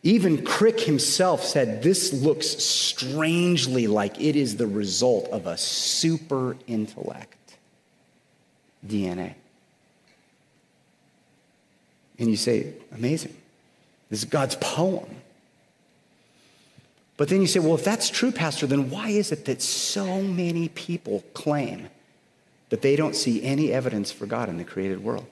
[0.07, 6.57] Even Crick himself said this looks strangely like it is the result of a super
[6.69, 7.57] intellect
[8.87, 9.35] DNA.
[12.21, 13.37] And you say, amazing.
[14.09, 15.09] This is God's poem.
[17.17, 20.23] But then you say, well, if that's true, Pastor, then why is it that so
[20.23, 21.89] many people claim
[22.69, 25.27] that they don't see any evidence for God in the created world?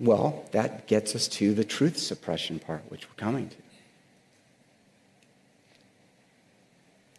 [0.00, 3.56] Well, that gets us to the truth suppression part, which we're coming to.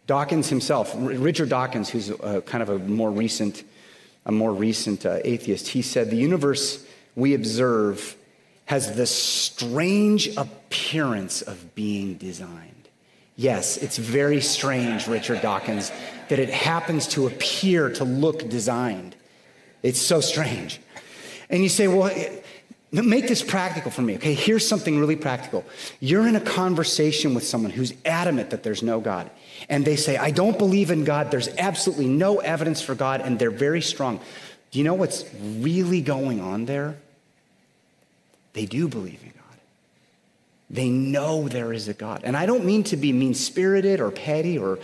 [0.06, 3.62] Dawkins himself, Richard Dawkins, who's a, kind of a more recent,
[4.26, 8.16] a more recent uh, atheist, he said the universe we observe
[8.64, 12.88] has the strange appearance of being designed.
[13.36, 15.92] Yes, it's very strange, Richard Dawkins,
[16.28, 19.16] that it happens to appear to look designed.
[19.82, 20.80] It's so strange.
[21.48, 22.10] And you say, well,
[22.92, 24.34] make this practical for me, okay?
[24.34, 25.64] Here's something really practical.
[26.00, 29.30] You're in a conversation with someone who's adamant that there's no God,
[29.68, 33.38] and they say, I don't believe in God, there's absolutely no evidence for God, and
[33.38, 34.20] they're very strong.
[34.70, 36.96] Do you know what's really going on there?
[38.52, 39.58] They do believe in God.
[40.68, 42.22] They know there is a God.
[42.24, 44.78] And I don't mean to be mean spirited or petty or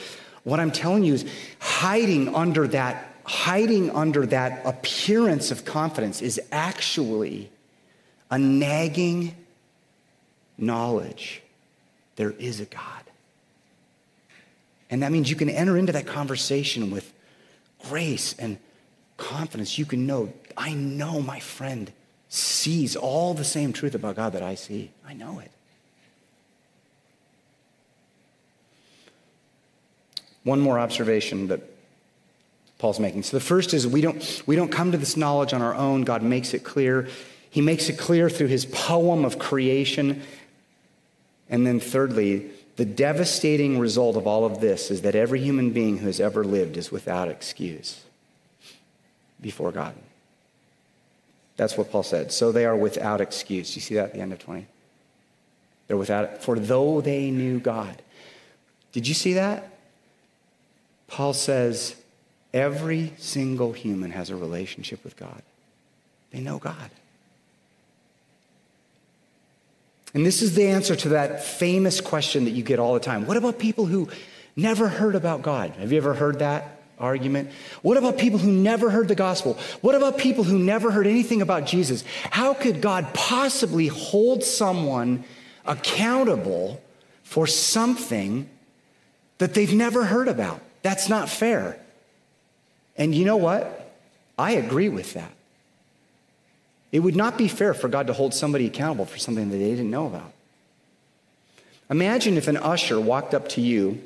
[0.45, 1.25] what I'm telling you is
[1.59, 7.51] hiding under that hiding under that appearance of confidence is actually
[8.31, 9.35] a nagging
[10.59, 11.43] knowledge
[12.17, 12.83] there is a God.
[14.91, 17.13] And that means you can enter into that conversation with
[17.89, 18.59] grace and
[19.17, 19.79] confidence.
[19.79, 21.93] You can know, I know my friend
[22.29, 24.91] sees all the same truth about God that I see.
[25.07, 25.51] I know it.
[30.45, 31.61] One more observation that
[32.79, 33.25] Paul's making.
[33.25, 36.03] So the first is we don't, we don't come to this knowledge on our own.
[36.03, 37.09] God makes it clear.
[37.57, 40.21] He makes it clear through his poem of creation.
[41.49, 45.97] And then thirdly, the devastating result of all of this is that every human being
[45.97, 48.05] who has ever lived is without excuse
[49.41, 49.95] before God.
[51.57, 52.31] That's what Paul said.
[52.31, 53.71] So they are without excuse.
[53.71, 54.67] Do you see that at the end of 20?
[55.89, 56.43] They're without, it.
[56.43, 58.03] for though they knew God.
[58.93, 59.79] Did you see that?
[61.07, 61.97] Paul says
[62.53, 65.41] every single human has a relationship with God.
[66.33, 66.91] They know God.
[70.15, 73.27] And this is the answer to that famous question that you get all the time.
[73.27, 74.09] What about people who
[74.55, 75.73] never heard about God?
[75.73, 77.51] Have you ever heard that argument?
[77.83, 79.59] What about people who never heard the gospel?
[79.81, 82.05] What about people who never heard anything about Jesus?
[82.31, 85.25] How could God possibly hold someone
[85.65, 86.81] accountable
[87.23, 88.49] for something
[89.39, 90.61] that they've never heard about?
[90.83, 91.79] That's not fair.
[92.97, 93.95] And you know what?
[94.39, 95.33] I agree with that.
[96.97, 99.69] It would not be fair for God to hold somebody accountable for something that they
[99.69, 100.33] didn't know about.
[101.91, 104.03] Imagine if an usher walked up to you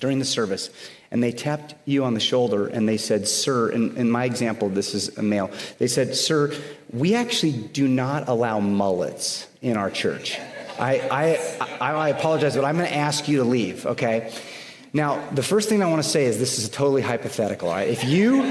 [0.00, 0.68] during the service
[1.12, 4.68] and they tapped you on the shoulder and they said, Sir, in, in my example,
[4.68, 6.52] this is a male, they said, Sir,
[6.92, 10.40] we actually do not allow mullets in our church.
[10.76, 11.38] I,
[11.80, 14.32] I, I, apologize, but I'm going to ask you to leave, okay?
[14.92, 17.68] Now, the first thing I want to say is this is totally hypothetical.
[17.68, 17.86] Right?
[17.86, 18.42] If you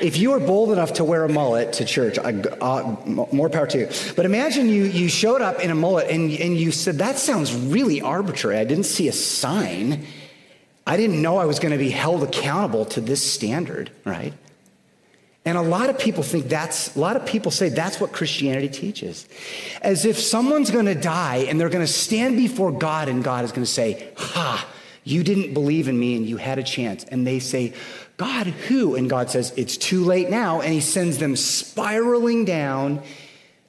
[0.00, 3.78] if you are bold enough to wear a mullet to church, uh, more power to
[3.78, 3.88] you.
[4.16, 7.54] But imagine you, you showed up in a mullet and, and you said, That sounds
[7.54, 8.58] really arbitrary.
[8.58, 10.06] I didn't see a sign.
[10.86, 14.32] I didn't know I was going to be held accountable to this standard, right?
[15.44, 18.68] And a lot of people think that's, a lot of people say that's what Christianity
[18.68, 19.26] teaches.
[19.80, 23.44] As if someone's going to die and they're going to stand before God and God
[23.44, 24.68] is going to say, Ha,
[25.04, 27.04] You didn't believe in me and you had a chance.
[27.04, 27.72] And they say,
[28.20, 28.96] God, who?
[28.96, 30.60] And God says, It's too late now.
[30.60, 33.02] And he sends them spiraling down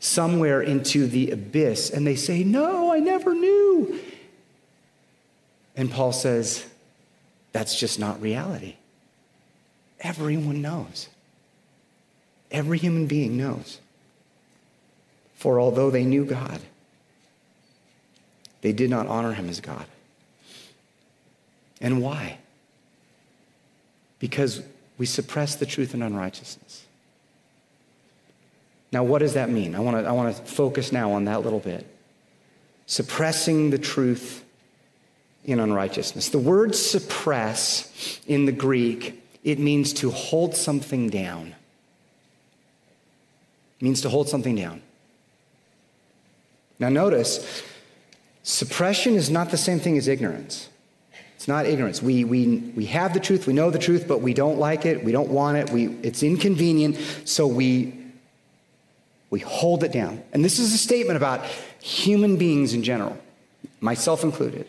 [0.02, 1.90] somewhere into the abyss.
[1.90, 3.98] And they say, No, I never knew.
[5.78, 6.66] And Paul says,
[7.54, 8.76] That's just not reality.
[10.02, 11.08] Everyone knows.
[12.52, 13.80] Every human being knows.
[15.36, 16.60] For although they knew God,
[18.60, 19.86] they did not honor him as God.
[21.80, 22.41] And why?
[24.22, 24.62] Because
[24.98, 26.86] we suppress the truth in unrighteousness.
[28.94, 29.76] Now, what does that mean?
[29.76, 31.88] I want to I want to focus now on that little bit.
[32.86, 34.44] Suppressing the truth
[35.44, 36.30] in unrighteousness.
[36.30, 41.56] The word suppress in the Greek, it means to hold something down.
[43.80, 44.84] It means to hold something down.
[46.78, 47.64] Now, notice,
[48.44, 50.70] suppression is not the same thing as ignorance.
[51.42, 52.04] It's not ignorance.
[52.04, 55.04] We, we, we have the truth, we know the truth, but we don't like it,
[55.04, 57.98] we don't want it, we, it's inconvenient, so we,
[59.32, 60.22] we hold it down.
[60.34, 61.44] And this is a statement about
[61.80, 63.18] human beings in general,
[63.80, 64.68] myself included.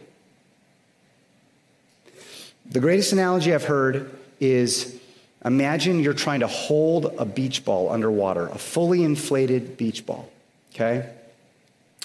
[2.70, 4.10] The greatest analogy I've heard
[4.40, 4.98] is
[5.44, 10.30] imagine you're trying to hold a beach ball underwater, a fully inflated beach ball,
[10.74, 11.10] okay?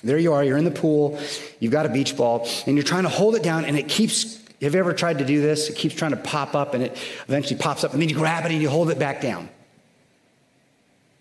[0.04, 1.18] There you are, you're in the pool,
[1.62, 4.44] you've got a beach ball, and you're trying to hold it down, and it keeps.
[4.62, 5.70] Have you ever tried to do this?
[5.70, 6.98] It keeps trying to pop up, and it
[7.28, 9.50] eventually pops up, and then you grab it and you hold it back down.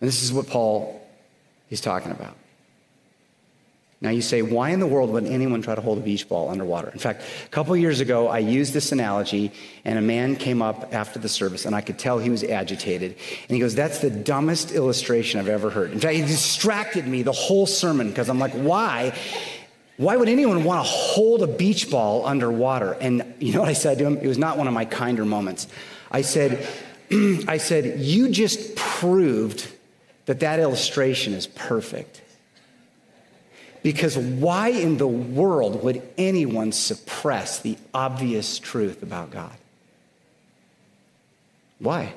[0.01, 1.07] And this is what Paul
[1.70, 2.37] is talking about.
[4.01, 6.51] Now you say, why in the world would anyone try to hold a beach ball
[6.51, 6.91] underwater?
[6.91, 9.53] In fact, a couple years ago, I used this analogy,
[9.87, 13.12] and a man came up after the service, and I could tell he was agitated.
[13.12, 15.93] And he goes, That's the dumbest illustration I've ever heard.
[15.93, 19.16] In fact, it distracted me the whole sermon because I'm like, Why?
[19.97, 22.93] Why would anyone want to hold a beach ball underwater?
[22.93, 24.19] And you know what I said to him?
[24.19, 25.69] It was not one of my kinder moments.
[26.11, 26.69] I said,
[27.49, 29.73] I said, You just proved
[30.27, 32.21] that that illustration is perfect.
[33.83, 39.57] Because why in the world would anyone suppress the obvious truth about God?
[41.79, 42.13] Why?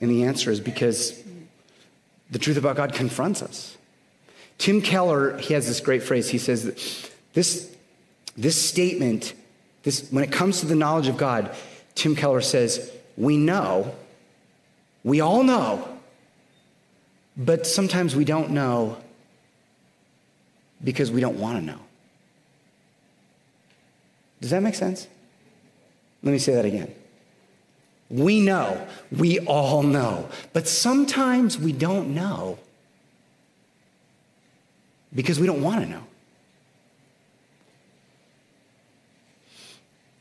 [0.00, 1.20] And the answer is because
[2.30, 3.76] the truth about God confronts us.
[4.58, 6.28] Tim Keller, he has this great phrase.
[6.28, 6.64] He says
[7.32, 7.76] this,
[8.36, 9.34] this statement,
[9.84, 11.54] this, when it comes to the knowledge of God,
[11.94, 13.94] Tim Keller says, We know,
[15.04, 15.98] we all know
[17.38, 18.98] but sometimes we don't know
[20.82, 21.78] because we don't want to know.
[24.40, 25.06] Does that make sense?
[26.24, 26.92] Let me say that again.
[28.10, 32.58] We know, we all know, but sometimes we don't know
[35.14, 36.04] because we don't want to know.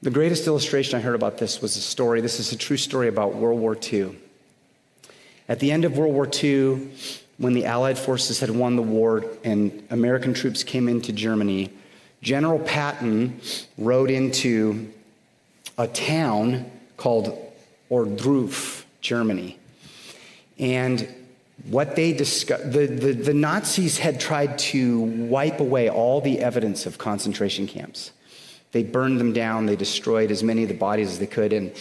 [0.01, 2.21] The greatest illustration I heard about this was a story.
[2.21, 4.15] This is a true story about World War II.
[5.49, 6.89] At the end of World War II,
[7.37, 11.71] when the Allied forces had won the war and American troops came into Germany,
[12.21, 13.39] General Patton
[13.77, 14.91] rode into
[15.77, 17.46] a town called
[17.89, 19.57] Ohrdruf, Germany.
[20.59, 21.07] And
[21.69, 26.85] what they discovered, the, the, the, Nazis had tried to wipe away all the evidence
[26.85, 28.11] of concentration camps.
[28.71, 31.53] They burned them down, they destroyed as many of the bodies as they could.
[31.53, 31.73] And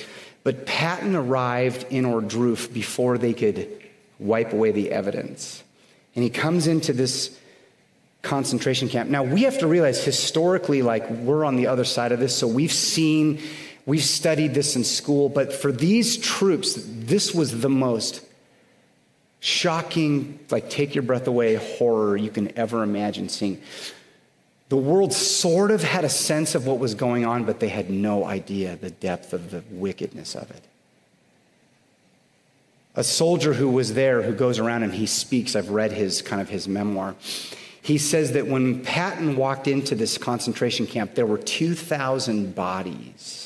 [0.46, 3.82] but Patton arrived in Ohrdruf before they could
[4.20, 5.64] wipe away the evidence.
[6.14, 7.36] And he comes into this
[8.22, 9.10] concentration camp.
[9.10, 12.46] Now, we have to realize historically, like, we're on the other side of this, so
[12.46, 13.40] we've seen,
[13.86, 18.22] we've studied this in school, but for these troops, this was the most
[19.40, 23.62] shocking, like, take your breath away horror you can ever imagine seeing.
[24.68, 27.88] The world sort of had a sense of what was going on, but they had
[27.88, 30.64] no idea the depth of the wickedness of it.
[32.96, 36.42] A soldier who was there who goes around and he speaks, I've read his kind
[36.42, 37.14] of his memoir.
[37.82, 43.45] He says that when Patton walked into this concentration camp, there were 2,000 bodies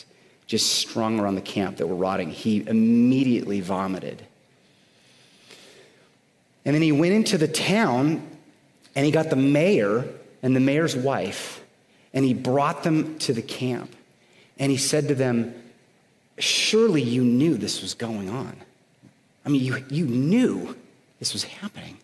[0.51, 2.29] just strung around the camp that were rotting.
[2.29, 4.27] He immediately vomited.
[6.65, 8.29] And then he went into the town
[8.97, 10.09] and he got the mayor
[10.43, 11.63] and the mayor's wife,
[12.13, 13.95] and he brought them to the camp.
[14.59, 15.55] And he said to them,
[16.37, 18.57] Surely you knew this was going on.
[19.47, 20.75] I mean, you, you knew
[21.21, 21.99] this was happening.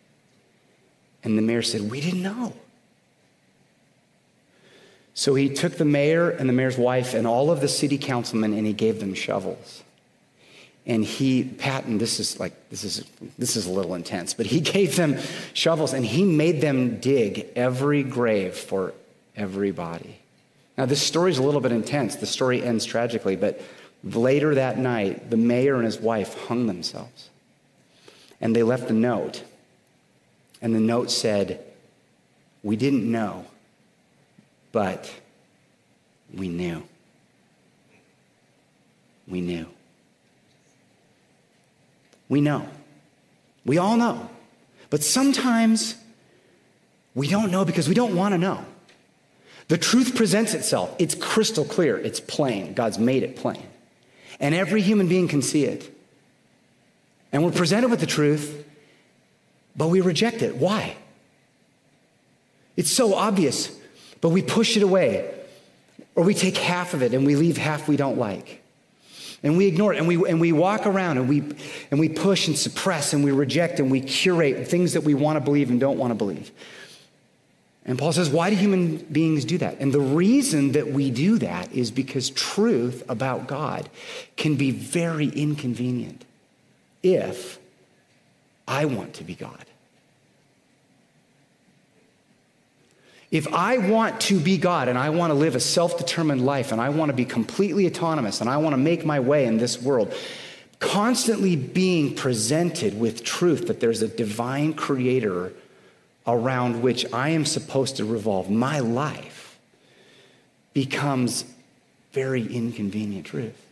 [1.25, 2.53] And the mayor said, We didn't know.
[5.17, 8.53] So he took the mayor and the mayor's wife and all of the city councilmen
[8.53, 9.83] and he gave them shovels.
[10.87, 13.03] and he patton this is like this is
[13.39, 15.17] this is a little intense but he gave them
[15.55, 18.93] shovels and he made them dig every grave for
[19.35, 20.19] everybody.
[20.77, 22.17] Now this story is a little bit intense.
[22.17, 23.59] The story ends tragically but
[24.05, 27.31] later that night the mayor and his wife hung themselves
[28.39, 29.45] and they left a note.
[30.61, 31.65] And the note said
[32.63, 33.47] we didn't know
[34.77, 35.03] but
[36.41, 36.83] we knew
[39.27, 39.67] we knew
[42.29, 42.67] we know.
[43.65, 44.29] We all know.
[44.91, 45.97] But sometimes
[47.15, 48.65] we don't know because we don't want to know.
[49.69, 50.95] The truth presents itself.
[50.99, 51.99] It's crystal clear.
[51.99, 52.75] It's plain.
[52.75, 53.63] God's made it plain.
[54.39, 55.93] And every human being can see it.
[57.33, 58.65] And we're presented with the truth,
[59.77, 60.57] but we reject it.
[60.57, 60.97] Why?
[62.77, 63.77] It's so obvious,
[64.21, 65.33] but we push it away.
[66.15, 68.63] Or we take half of it and we leave half we don't like
[69.43, 71.41] and we ignore it and we, and we walk around and we,
[71.91, 75.37] and we push and suppress and we reject and we curate things that we want
[75.37, 76.51] to believe and don't want to believe.
[77.85, 79.79] And Paul says, why do human beings do that?
[79.79, 83.89] And the reason that we do that is because truth about God
[84.37, 86.25] can be very inconvenient
[87.05, 87.61] if
[88.67, 89.65] I want to be God.
[93.37, 96.73] If I want to be God and I want to live a self determined life
[96.73, 99.59] and I want to be completely autonomous and I want to make my way in
[99.59, 100.15] this world,
[100.79, 105.53] constantly being presented with truth that there's a divine creator
[106.27, 109.59] around which I am supposed to revolve my life
[110.73, 111.45] becomes
[112.13, 113.67] very inconvenient truth.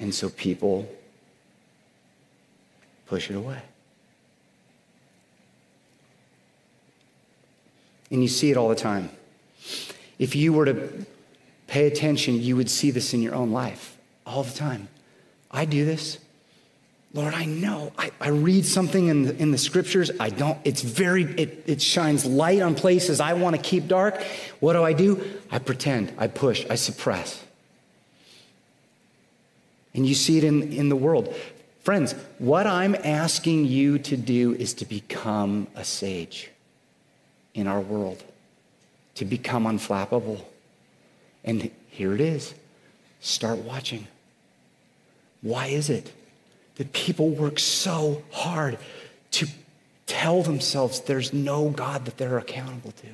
[0.00, 0.88] And so people
[3.06, 3.62] push it away.
[8.14, 9.10] And you see it all the time.
[10.20, 11.04] If you were to
[11.66, 14.86] pay attention, you would see this in your own life all the time.
[15.50, 16.20] I do this.
[17.12, 17.92] Lord, I know.
[17.98, 20.12] I, I read something in the, in the scriptures.
[20.20, 24.22] I don't, it's very, it, it shines light on places I want to keep dark.
[24.60, 25.20] What do I do?
[25.50, 27.42] I pretend, I push, I suppress.
[29.92, 31.34] And you see it in, in the world.
[31.82, 36.52] Friends, what I'm asking you to do is to become a sage
[37.54, 38.22] in our world
[39.14, 40.44] to become unflappable.
[41.44, 42.54] And here it is
[43.20, 44.06] start watching.
[45.40, 46.12] Why is it
[46.76, 48.78] that people work so hard
[49.32, 49.46] to
[50.06, 53.06] tell themselves there's no God that they're accountable to?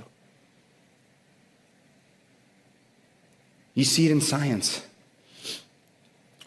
[3.75, 4.85] You see it in science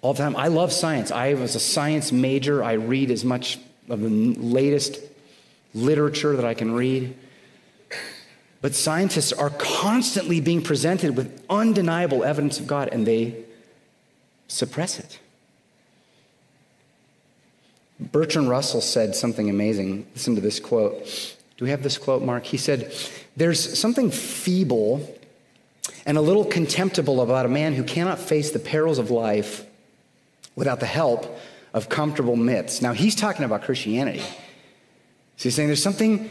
[0.02, 0.36] all the time.
[0.36, 1.12] I love science.
[1.12, 2.64] I was a science major.
[2.64, 3.58] I read as much
[3.90, 5.00] of the latest
[5.74, 7.16] literature that I can read.
[8.64, 13.44] But scientists are constantly being presented with undeniable evidence of God and they
[14.48, 15.20] suppress it.
[18.00, 20.08] Bertrand Russell said something amazing.
[20.14, 21.06] Listen to this quote.
[21.58, 22.46] Do we have this quote, Mark?
[22.46, 22.94] He said,
[23.36, 25.14] There's something feeble
[26.06, 29.66] and a little contemptible about a man who cannot face the perils of life
[30.56, 31.38] without the help
[31.74, 32.82] of comfortable myths.
[32.82, 34.24] Now, he's talking about Christianity.
[35.36, 36.30] So he's saying there's something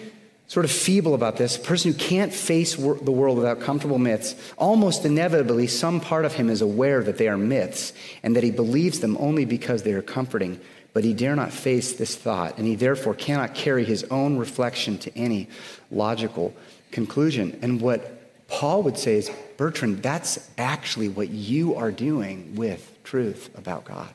[0.53, 3.99] sort of feeble about this, a person who can't face wor- the world without comfortable
[3.99, 8.45] myths, almost inevitably, some part of him is aware that they are myths and that
[8.45, 10.61] he believes them only because they are comforting.
[10.93, 14.99] But he dare not face this thought, and he therefore cannot carry his own reflection
[14.99, 15.49] to any
[15.91, 16.53] logical
[16.91, 17.59] conclusion.
[17.63, 23.49] And what Paul would say is, Bertrand, that's actually what you are doing with truth
[23.57, 24.13] about God.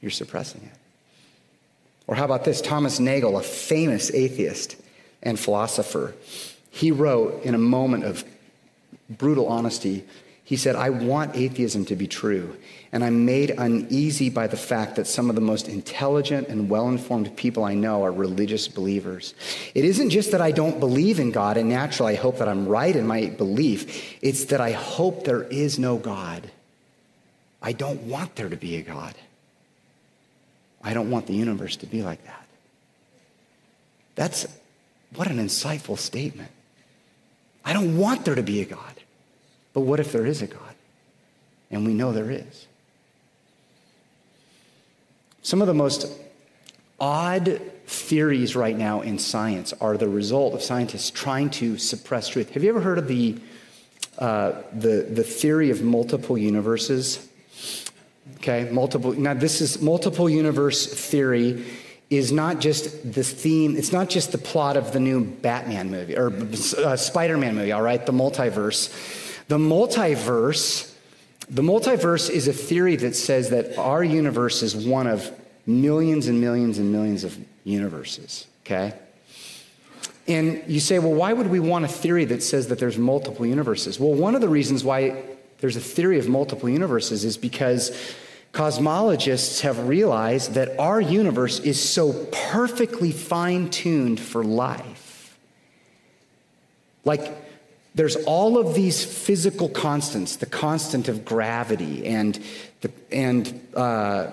[0.00, 0.78] You're suppressing it.
[2.06, 2.62] Or how about this?
[2.62, 4.76] Thomas Nagel, a famous atheist,
[5.24, 6.14] and philosopher.
[6.70, 8.24] He wrote in a moment of
[9.08, 10.04] brutal honesty,
[10.44, 12.56] he said, I want atheism to be true,
[12.92, 16.88] and I'm made uneasy by the fact that some of the most intelligent and well
[16.88, 19.34] informed people I know are religious believers.
[19.74, 22.68] It isn't just that I don't believe in God, and naturally I hope that I'm
[22.68, 26.50] right in my belief, it's that I hope there is no God.
[27.62, 29.14] I don't want there to be a God.
[30.82, 32.46] I don't want the universe to be like that.
[34.14, 34.46] That's
[35.14, 36.50] what an insightful statement.
[37.64, 38.94] I don't want there to be a God.
[39.72, 40.74] But what if there is a God?
[41.70, 42.66] And we know there is.
[45.42, 46.10] Some of the most
[47.00, 52.50] odd theories right now in science are the result of scientists trying to suppress truth.
[52.50, 53.36] Have you ever heard of the,
[54.18, 57.28] uh, the, the theory of multiple universes?
[58.36, 59.12] Okay, multiple.
[59.12, 61.64] Now, this is multiple universe theory
[62.10, 66.16] is not just the theme, it's not just the plot of the new Batman movie
[66.16, 66.32] or
[66.84, 68.90] uh, Spider Man movie, all right, the multiverse.
[69.48, 70.94] The multiverse
[71.50, 75.30] The multiverse is a theory that says that our universe is one of
[75.66, 78.94] millions and millions and millions of universes, okay?
[80.26, 83.44] And you say, well, why would we want a theory that says that there's multiple
[83.44, 84.00] universes?
[84.00, 85.22] Well, one of the reasons why
[85.60, 87.90] there's a theory of multiple universes is because
[88.54, 95.36] cosmologists have realized that our universe is so perfectly fine tuned for life.
[97.04, 97.32] Like,
[97.96, 102.40] there's all of these physical constants the constant of gravity and,
[102.80, 104.30] the, and uh,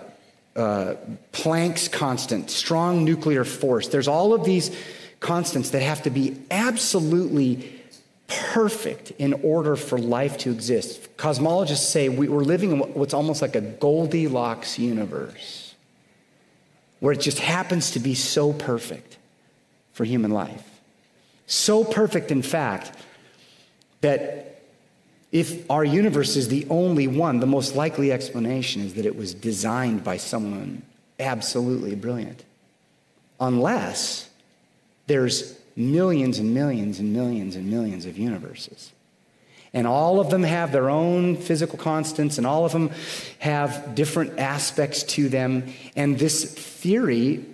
[0.55, 0.95] uh,
[1.31, 3.87] Planck's constant, strong nuclear force.
[3.87, 4.75] There's all of these
[5.19, 7.80] constants that have to be absolutely
[8.31, 11.15] perfect in order for life to exist.
[11.17, 15.75] Cosmologists say we, are living in what's almost like a Goldilocks universe,
[16.99, 19.17] where it just happens to be so perfect
[19.93, 20.67] for human life.
[21.47, 22.97] So perfect, in fact,
[24.01, 24.61] that
[25.31, 29.33] if our universe is the only one, the most likely explanation is that it was
[29.33, 30.81] designed by someone
[31.19, 32.43] absolutely brilliant.
[33.39, 34.29] Unless
[35.07, 38.91] there's millions and millions and millions and millions of universes.
[39.73, 42.91] And all of them have their own physical constants, and all of them
[43.39, 45.73] have different aspects to them.
[45.95, 47.45] And this theory,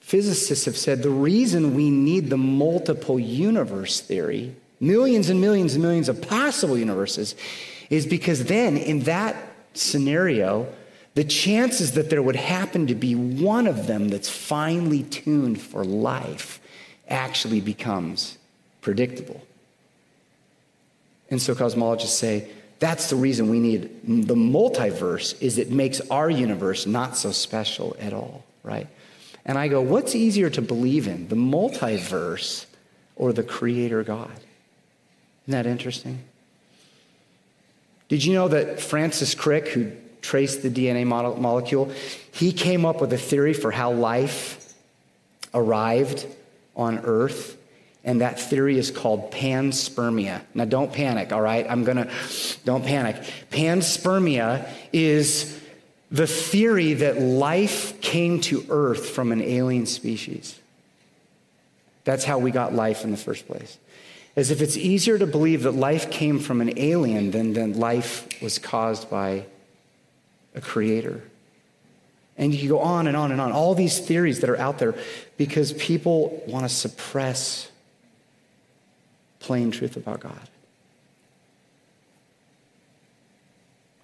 [0.00, 5.82] physicists have said the reason we need the multiple universe theory millions and millions and
[5.82, 7.34] millions of possible universes,
[7.90, 9.36] is because then in that
[9.74, 10.66] scenario,
[11.14, 15.84] the chances that there would happen to be one of them that's finely tuned for
[15.84, 16.60] life
[17.08, 18.38] actually becomes
[18.80, 19.40] predictable.
[21.30, 22.48] And so cosmologists say
[22.78, 27.96] that's the reason we need the multiverse is it makes our universe not so special
[27.98, 28.86] at all, right?
[29.44, 32.66] And I go, what's easier to believe in, the multiverse
[33.14, 34.30] or the creator God?
[35.44, 36.18] Isn't that interesting?
[38.08, 41.90] Did you know that Francis Crick, who traced the DNA molecule,
[42.32, 44.74] he came up with a theory for how life
[45.54, 46.26] arrived
[46.76, 47.56] on Earth?
[48.04, 50.42] And that theory is called panspermia.
[50.54, 51.66] Now, don't panic, all right?
[51.68, 52.08] I'm gonna,
[52.64, 53.16] don't panic.
[53.50, 55.60] Panspermia is
[56.12, 60.56] the theory that life came to Earth from an alien species.
[62.04, 63.78] That's how we got life in the first place
[64.36, 68.28] as if it's easier to believe that life came from an alien than, than life
[68.42, 69.44] was caused by
[70.54, 71.22] a creator.
[72.38, 74.94] And you go on and on and on, all these theories that are out there
[75.36, 77.70] because people want to suppress
[79.40, 80.48] plain truth about God.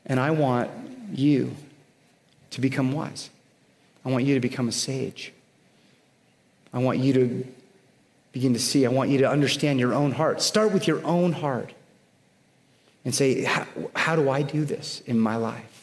[0.07, 0.71] And I want
[1.13, 1.55] you
[2.51, 3.31] to become wise.
[4.05, 5.33] I want you to become a sage.
[6.73, 7.47] I want you to
[8.33, 8.87] begin to see.
[8.87, 10.41] I want you to understand your own heart.
[10.41, 11.73] Start with your own heart
[13.05, 15.82] and say, how, how do I do this in my life?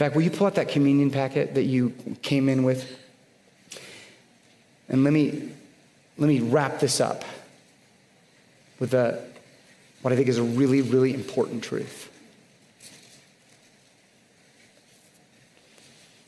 [0.00, 1.90] In fact, will you pull out that communion packet that you
[2.22, 2.98] came in with?
[4.88, 5.50] And let me,
[6.16, 7.22] let me wrap this up
[8.78, 9.22] with a,
[10.00, 12.10] what I think is a really, really important truth.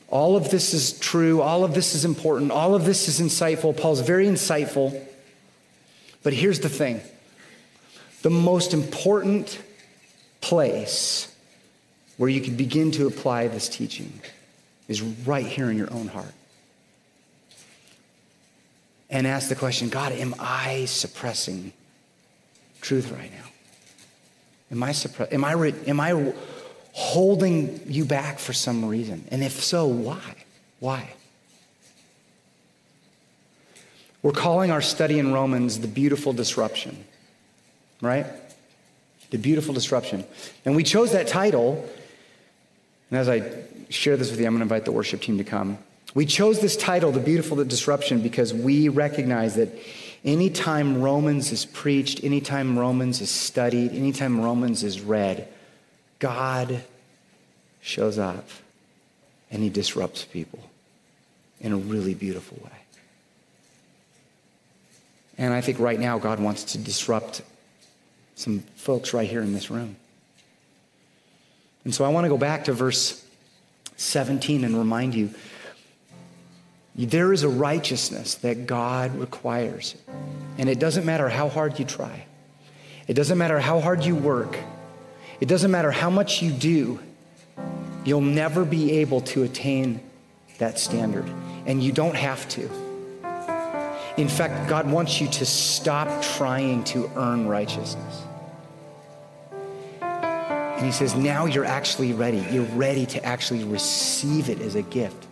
[0.07, 1.41] All of this is true.
[1.41, 2.51] All of this is important.
[2.51, 3.75] All of this is insightful.
[3.75, 5.03] Paul's very insightful.
[6.21, 7.01] But here's the thing
[8.21, 9.59] the most important
[10.41, 11.32] place
[12.17, 14.21] where you can begin to apply this teaching
[14.87, 16.33] is right here in your own heart.
[19.09, 21.73] And ask the question God, am I suppressing
[22.81, 23.49] truth right now?
[24.71, 26.33] Am I, suppre- am I, re- am I
[26.93, 29.25] holding you back for some reason?
[29.29, 30.35] And if so, why?
[30.79, 31.13] Why?
[34.23, 37.03] We're calling our study in Romans the beautiful disruption,
[38.01, 38.25] right?
[39.31, 40.23] The beautiful disruption.
[40.65, 41.87] And we chose that title,
[43.13, 43.43] and as I
[43.89, 45.77] share this with you, I'm going to invite the worship team to come.
[46.15, 49.69] We chose this title, The Beautiful Disruption, because we recognize that
[50.25, 55.47] anytime Romans is preached, anytime Romans is studied, anytime Romans is read,
[56.17, 56.83] God
[57.81, 58.47] shows up
[59.51, 60.67] and he disrupts people
[61.61, 62.79] in a really beautiful way.
[65.37, 67.43] And I think right now God wants to disrupt
[68.33, 69.97] some folks right here in this room.
[71.83, 73.25] And so I want to go back to verse
[73.97, 75.31] 17 and remind you
[76.95, 79.95] there is a righteousness that God requires.
[80.57, 82.25] And it doesn't matter how hard you try,
[83.07, 84.57] it doesn't matter how hard you work.
[85.39, 86.99] It doesn't matter how much you do,
[88.05, 89.99] you'll never be able to attain
[90.59, 91.29] that standard.
[91.65, 92.69] And you don't have to.
[94.15, 98.21] In fact, God wants you to stop trying to earn righteousness.
[100.83, 102.45] And he says, now you're actually ready.
[102.51, 105.27] You're ready to actually receive it as a gift.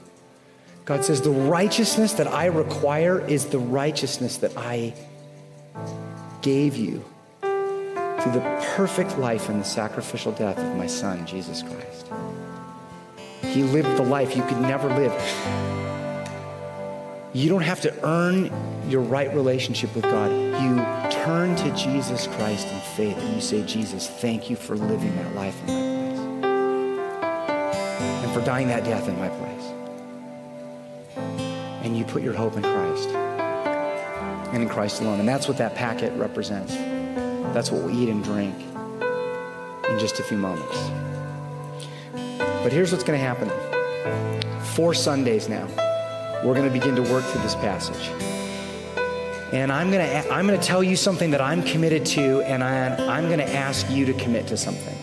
[0.85, 4.93] God says, the righteousness that I require is the righteousness that I
[6.41, 7.03] gave you
[7.41, 12.07] through the perfect life and the sacrificial death of my son, Jesus Christ.
[13.53, 15.11] He lived the life you could never live.
[17.33, 18.49] You don't have to earn
[18.87, 20.31] your right relationship with God.
[20.31, 20.77] You
[21.11, 25.35] turn to Jesus Christ in faith and you say, Jesus, thank you for living that
[25.35, 26.19] life in my place
[28.23, 29.73] and for dying that death in my place.
[31.83, 35.19] And you put your hope in Christ and in Christ alone.
[35.19, 36.73] And that's what that packet represents.
[37.53, 38.55] That's what we'll eat and drink
[39.89, 40.77] in just a few moments.
[42.63, 43.49] But here's what's going to happen
[44.75, 45.67] four Sundays now,
[46.45, 48.30] we're going to begin to work through this passage.
[49.51, 52.63] And I'm going to, I'm going to tell you something that I'm committed to, and
[52.63, 54.95] I, I'm going to ask you to commit to something.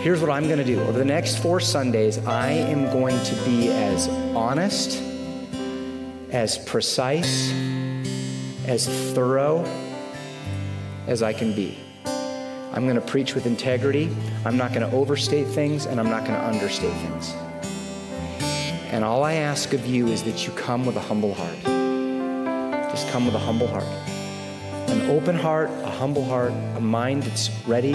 [0.00, 0.80] Here's what I'm going to do.
[0.80, 5.00] Over the next four Sundays, I am going to be as honest,
[6.32, 7.52] as precise,
[8.66, 9.64] as thorough
[11.06, 11.78] as I can be.
[12.04, 14.10] I'm going to preach with integrity.
[14.44, 17.32] I'm not going to overstate things, and I'm not going to understate things.
[18.90, 21.71] And all I ask of you is that you come with a humble heart.
[22.92, 23.84] Just come with a humble heart.
[24.88, 27.92] An open heart, a humble heart, a mind that's ready.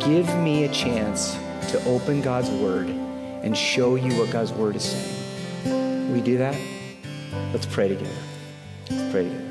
[0.00, 1.34] Give me a chance
[1.70, 6.12] to open God's Word and show you what God's Word is saying.
[6.12, 6.54] We do that?
[7.52, 8.10] Let's pray together.
[8.90, 9.50] Let's pray together.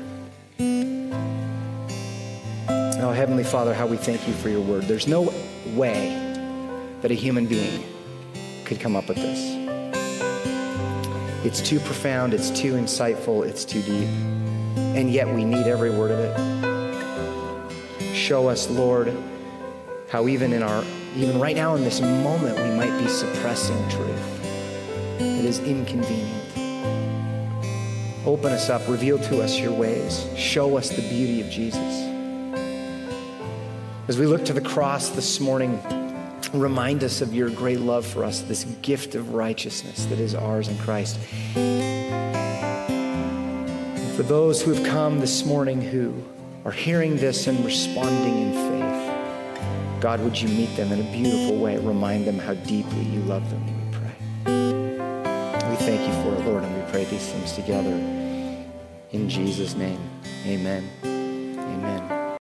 [3.02, 4.84] Oh, Heavenly Father, how we thank you for your word.
[4.84, 5.32] There's no
[5.74, 6.10] way
[7.00, 7.82] that a human being
[8.64, 9.59] could come up with this.
[11.42, 14.08] It's too profound, it's too insightful, it's too deep.
[14.76, 18.14] And yet we need every word of it.
[18.14, 19.16] Show us, Lord,
[20.10, 20.84] how even in our
[21.16, 24.44] even right now in this moment we might be suppressing truth.
[25.18, 26.36] It is inconvenient.
[28.26, 32.06] Open us up, reveal to us your ways, show us the beauty of Jesus.
[34.08, 35.80] As we look to the cross this morning,
[36.52, 40.68] remind us of your great love for us, this gift of righteousness that is ours
[40.68, 41.18] in Christ.
[41.56, 42.16] And
[44.16, 46.14] for those who have come this morning who
[46.64, 51.58] are hearing this and responding in faith, God, would you meet them in a beautiful
[51.58, 51.78] way?
[51.78, 54.14] Remind them how deeply you love them, we pray.
[55.70, 57.92] We thank you for it, Lord, and we pray these things together.
[59.12, 60.00] In Jesus' name,
[60.46, 60.88] amen.